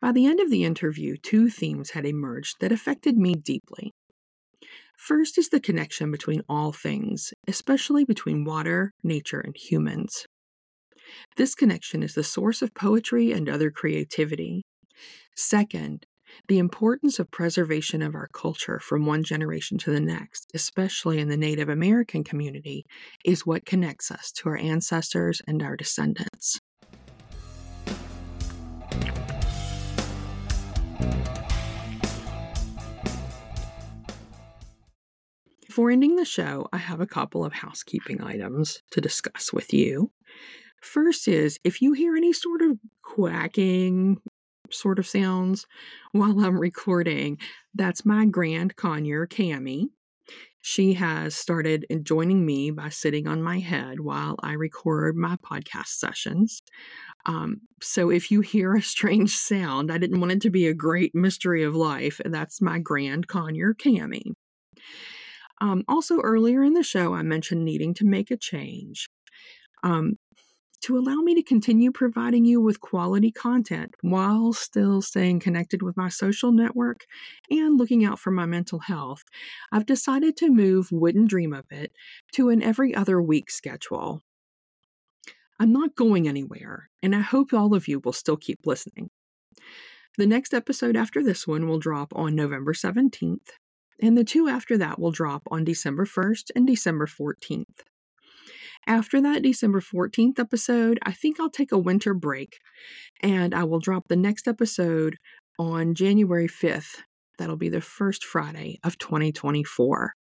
By 0.00 0.12
the 0.12 0.26
end 0.26 0.40
of 0.40 0.50
the 0.50 0.64
interview, 0.64 1.16
two 1.16 1.50
themes 1.50 1.90
had 1.90 2.06
emerged 2.06 2.56
that 2.60 2.72
affected 2.72 3.18
me 3.18 3.34
deeply. 3.34 3.92
First 4.96 5.36
is 5.36 5.50
the 5.50 5.60
connection 5.60 6.10
between 6.10 6.42
all 6.48 6.72
things, 6.72 7.34
especially 7.46 8.04
between 8.04 8.44
water, 8.44 8.92
nature, 9.02 9.40
and 9.40 9.54
humans. 9.54 10.26
This 11.36 11.54
connection 11.54 12.02
is 12.02 12.14
the 12.14 12.24
source 12.24 12.62
of 12.62 12.74
poetry 12.74 13.32
and 13.32 13.48
other 13.48 13.70
creativity. 13.70 14.62
Second, 15.36 16.06
the 16.48 16.58
importance 16.58 17.18
of 17.18 17.30
preservation 17.30 18.02
of 18.02 18.14
our 18.14 18.28
culture 18.28 18.78
from 18.80 19.06
one 19.06 19.22
generation 19.24 19.78
to 19.78 19.90
the 19.90 20.00
next, 20.00 20.50
especially 20.54 21.18
in 21.18 21.28
the 21.28 21.36
Native 21.36 21.68
American 21.68 22.24
community, 22.24 22.84
is 23.24 23.46
what 23.46 23.64
connects 23.66 24.10
us 24.10 24.32
to 24.32 24.48
our 24.48 24.56
ancestors 24.56 25.40
and 25.46 25.62
our 25.62 25.76
descendants. 25.76 26.60
Before 35.66 35.90
ending 35.90 36.14
the 36.14 36.24
show, 36.24 36.68
I 36.72 36.76
have 36.76 37.00
a 37.00 37.06
couple 37.06 37.44
of 37.44 37.52
housekeeping 37.52 38.22
items 38.22 38.80
to 38.92 39.00
discuss 39.00 39.52
with 39.52 39.74
you. 39.74 40.12
First 40.80 41.26
is 41.26 41.58
if 41.64 41.82
you 41.82 41.94
hear 41.94 42.14
any 42.14 42.32
sort 42.32 42.62
of 42.62 42.78
quacking 43.02 44.18
sort 44.74 44.98
of 44.98 45.06
sounds 45.06 45.66
while 46.12 46.38
I'm 46.40 46.58
recording. 46.58 47.38
That's 47.74 48.04
my 48.04 48.26
grand 48.26 48.76
conure, 48.76 49.26
Cami. 49.26 49.88
She 50.62 50.94
has 50.94 51.34
started 51.34 51.84
joining 52.04 52.46
me 52.46 52.70
by 52.70 52.88
sitting 52.88 53.28
on 53.28 53.42
my 53.42 53.58
head 53.58 54.00
while 54.00 54.36
I 54.42 54.52
record 54.54 55.14
my 55.14 55.36
podcast 55.36 55.88
sessions. 55.88 56.62
Um, 57.26 57.60
so 57.82 58.10
if 58.10 58.30
you 58.30 58.40
hear 58.40 58.74
a 58.74 58.82
strange 58.82 59.36
sound, 59.36 59.92
I 59.92 59.98
didn't 59.98 60.20
want 60.20 60.32
it 60.32 60.40
to 60.42 60.50
be 60.50 60.66
a 60.66 60.74
great 60.74 61.14
mystery 61.14 61.64
of 61.64 61.74
life. 61.74 62.18
That's 62.24 62.62
my 62.62 62.78
grand 62.78 63.28
conure, 63.28 63.74
Cami. 63.74 64.32
Um, 65.60 65.84
also, 65.86 66.20
earlier 66.20 66.62
in 66.62 66.72
the 66.72 66.82
show, 66.82 67.14
I 67.14 67.22
mentioned 67.22 67.64
needing 67.64 67.94
to 67.94 68.06
make 68.06 68.30
a 68.30 68.36
change. 68.36 69.08
Um, 69.82 70.18
to 70.84 70.98
allow 70.98 71.14
me 71.14 71.34
to 71.34 71.42
continue 71.42 71.90
providing 71.90 72.44
you 72.44 72.60
with 72.60 72.78
quality 72.78 73.30
content 73.30 73.94
while 74.02 74.52
still 74.52 75.00
staying 75.00 75.40
connected 75.40 75.80
with 75.80 75.96
my 75.96 76.10
social 76.10 76.52
network 76.52 77.06
and 77.48 77.78
looking 77.78 78.04
out 78.04 78.18
for 78.18 78.30
my 78.30 78.44
mental 78.44 78.78
health, 78.80 79.22
I've 79.72 79.86
decided 79.86 80.36
to 80.36 80.50
move 80.50 80.92
Wouldn't 80.92 81.30
Dream 81.30 81.54
of 81.54 81.64
It 81.70 81.90
to 82.32 82.50
an 82.50 82.62
every 82.62 82.94
other 82.94 83.22
week 83.22 83.50
schedule. 83.50 84.20
I'm 85.58 85.72
not 85.72 85.96
going 85.96 86.28
anywhere, 86.28 86.90
and 87.02 87.16
I 87.16 87.20
hope 87.20 87.54
all 87.54 87.74
of 87.74 87.88
you 87.88 88.00
will 88.04 88.12
still 88.12 88.36
keep 88.36 88.58
listening. 88.66 89.08
The 90.18 90.26
next 90.26 90.52
episode 90.52 90.96
after 90.96 91.22
this 91.22 91.46
one 91.46 91.66
will 91.66 91.78
drop 91.78 92.12
on 92.14 92.34
November 92.34 92.74
17th, 92.74 93.48
and 94.02 94.18
the 94.18 94.24
two 94.24 94.48
after 94.48 94.76
that 94.76 94.98
will 94.98 95.12
drop 95.12 95.44
on 95.50 95.64
December 95.64 96.04
1st 96.04 96.50
and 96.54 96.66
December 96.66 97.06
14th. 97.06 97.64
After 98.86 99.20
that 99.22 99.42
December 99.42 99.80
14th 99.80 100.38
episode, 100.38 100.98
I 101.02 101.12
think 101.12 101.40
I'll 101.40 101.50
take 101.50 101.72
a 101.72 101.78
winter 101.78 102.12
break 102.12 102.58
and 103.22 103.54
I 103.54 103.64
will 103.64 103.80
drop 103.80 104.08
the 104.08 104.16
next 104.16 104.46
episode 104.46 105.16
on 105.58 105.94
January 105.94 106.48
5th. 106.48 106.96
That'll 107.38 107.56
be 107.56 107.70
the 107.70 107.80
first 107.80 108.24
Friday 108.24 108.78
of 108.84 108.98
2024. 108.98 110.12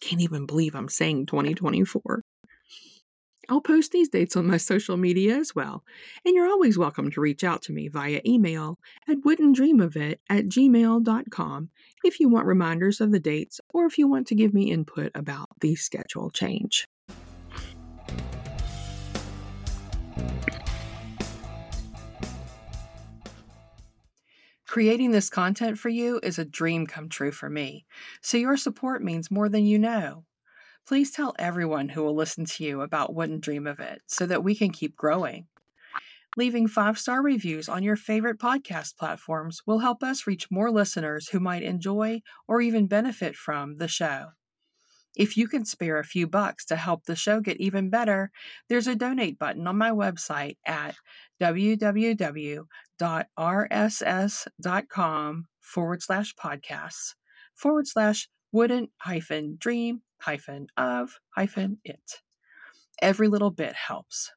Can't 0.00 0.20
even 0.20 0.46
believe 0.46 0.74
I'm 0.74 0.88
saying 0.88 1.26
2024. 1.26 2.22
I'll 3.48 3.60
post 3.60 3.92
these 3.92 4.08
dates 4.08 4.34
on 4.34 4.48
my 4.48 4.56
social 4.56 4.96
media 4.96 5.36
as 5.36 5.54
well, 5.54 5.84
and 6.24 6.34
you're 6.34 6.48
always 6.48 6.76
welcome 6.76 7.12
to 7.12 7.20
reach 7.20 7.44
out 7.44 7.62
to 7.62 7.72
me 7.72 7.86
via 7.86 8.20
email 8.26 8.76
at 9.08 9.18
wouldn'tdreamofit 9.18 10.16
at 10.28 10.46
gmail.com 10.46 11.70
if 12.02 12.18
you 12.18 12.28
want 12.28 12.46
reminders 12.46 13.00
of 13.00 13.12
the 13.12 13.20
dates 13.20 13.60
or 13.72 13.86
if 13.86 13.98
you 13.98 14.08
want 14.08 14.26
to 14.26 14.34
give 14.34 14.52
me 14.52 14.72
input 14.72 15.12
about 15.14 15.46
the 15.60 15.76
schedule 15.76 16.30
change. 16.30 16.84
Creating 24.76 25.10
this 25.10 25.30
content 25.30 25.78
for 25.78 25.88
you 25.88 26.20
is 26.22 26.38
a 26.38 26.44
dream 26.44 26.86
come 26.86 27.08
true 27.08 27.32
for 27.32 27.48
me, 27.48 27.86
so 28.20 28.36
your 28.36 28.58
support 28.58 29.02
means 29.02 29.30
more 29.30 29.48
than 29.48 29.64
you 29.64 29.78
know. 29.78 30.26
Please 30.86 31.10
tell 31.10 31.34
everyone 31.38 31.88
who 31.88 32.02
will 32.02 32.14
listen 32.14 32.44
to 32.44 32.62
you 32.62 32.82
about 32.82 33.14
Wouldn't 33.14 33.40
Dream 33.40 33.66
of 33.66 33.80
It 33.80 34.02
so 34.04 34.26
that 34.26 34.44
we 34.44 34.54
can 34.54 34.72
keep 34.72 34.94
growing. 34.94 35.46
Leaving 36.36 36.68
five 36.68 36.98
star 36.98 37.22
reviews 37.22 37.70
on 37.70 37.82
your 37.84 37.96
favorite 37.96 38.38
podcast 38.38 38.98
platforms 38.98 39.62
will 39.64 39.78
help 39.78 40.02
us 40.02 40.26
reach 40.26 40.50
more 40.50 40.70
listeners 40.70 41.30
who 41.30 41.40
might 41.40 41.62
enjoy 41.62 42.20
or 42.46 42.60
even 42.60 42.86
benefit 42.86 43.34
from 43.34 43.78
the 43.78 43.88
show. 43.88 44.32
If 45.16 45.36
you 45.38 45.48
can 45.48 45.64
spare 45.64 45.98
a 45.98 46.04
few 46.04 46.26
bucks 46.26 46.66
to 46.66 46.76
help 46.76 47.04
the 47.04 47.16
show 47.16 47.40
get 47.40 47.56
even 47.58 47.88
better, 47.88 48.30
there's 48.68 48.86
a 48.86 48.94
donate 48.94 49.38
button 49.38 49.66
on 49.66 49.78
my 49.78 49.90
website 49.90 50.58
at 50.66 50.94
www.rss.com 51.40 52.66
forward 55.60 56.02
slash 56.02 56.34
podcasts 56.34 57.14
forward 57.54 57.88
slash 57.88 58.28
wouldn't 58.52 58.90
hyphen 58.98 59.56
dream 59.58 60.02
hyphen 60.20 60.66
of 60.76 61.18
hyphen 61.34 61.78
it. 61.82 62.20
Every 63.00 63.28
little 63.28 63.50
bit 63.50 63.74
helps. 63.74 64.30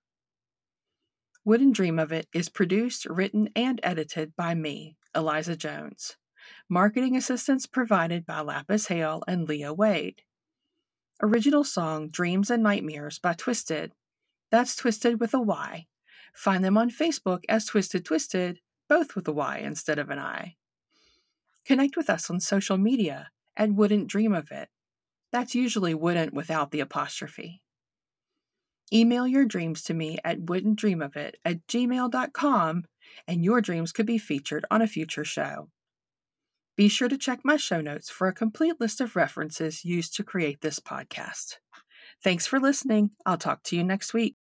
Wouldn't 1.45 1.75
Dream 1.75 1.99
of 1.99 2.11
It 2.11 2.27
is 2.33 2.49
produced, 2.49 3.05
written, 3.05 3.49
and 3.55 3.79
edited 3.81 4.35
by 4.35 4.55
me, 4.55 4.97
Eliza 5.15 5.55
Jones. 5.55 6.15
Marketing 6.69 7.15
assistance 7.15 7.65
provided 7.65 8.25
by 8.25 8.41
Lapis 8.41 8.87
Hale 8.87 9.23
and 9.27 9.47
Lia 9.47 9.73
Wade. 9.73 10.21
Original 11.21 11.65
song 11.65 12.07
Dreams 12.07 12.49
and 12.49 12.63
Nightmares 12.63 13.19
by 13.19 13.33
Twysted. 13.33 13.91
That's 14.51 14.75
Twysted 14.75 15.19
with 15.19 15.33
a 15.33 15.41
Y. 15.41 15.85
Find 16.33 16.63
them 16.63 16.77
on 16.77 16.89
Facebook 16.89 17.43
as 17.49 17.69
Twysted 17.69 18.03
Twysted, 18.03 18.59
both 18.87 19.15
with 19.15 19.27
a 19.27 19.33
Y 19.33 19.57
instead 19.57 19.99
of 19.99 20.09
an 20.09 20.19
I. 20.19 20.55
Connect 21.65 21.97
with 21.97 22.09
us 22.09 22.29
on 22.29 22.39
social 22.39 22.77
media 22.77 23.31
and 23.57 23.75
Wouldn't 23.75 24.07
Dream 24.07 24.33
of 24.33 24.49
It. 24.51 24.69
That's 25.31 25.53
usually 25.53 25.93
wouldn't 25.93 26.33
without 26.33 26.71
the 26.71 26.79
apostrophe. 26.79 27.61
Email 28.93 29.27
your 29.27 29.45
dreams 29.45 29.83
to 29.83 29.93
me 29.93 30.19
at 30.23 30.39
wouldn'tdreamofit 30.39 31.33
at 31.43 31.67
gmail.com 31.67 32.85
and 33.27 33.43
your 33.43 33.59
dreams 33.59 33.91
could 33.91 34.05
be 34.05 34.17
featured 34.17 34.65
on 34.71 34.81
a 34.81 34.87
future 34.87 35.25
show. 35.25 35.69
Be 36.79 36.87
sure 36.87 37.09
to 37.09 37.17
check 37.17 37.41
my 37.43 37.57
show 37.57 37.81
notes 37.81 38.09
for 38.09 38.27
a 38.29 38.33
complete 38.33 38.79
list 38.79 39.01
of 39.01 39.17
references 39.17 39.83
used 39.83 40.15
to 40.15 40.23
create 40.23 40.61
this 40.61 40.79
podcast. 40.79 41.57
Thanks 42.23 42.47
for 42.47 42.59
listening. 42.59 43.11
I'll 43.25 43.37
talk 43.37 43.61
to 43.65 43.75
you 43.75 43.83
next 43.83 44.15
week. 44.15 44.38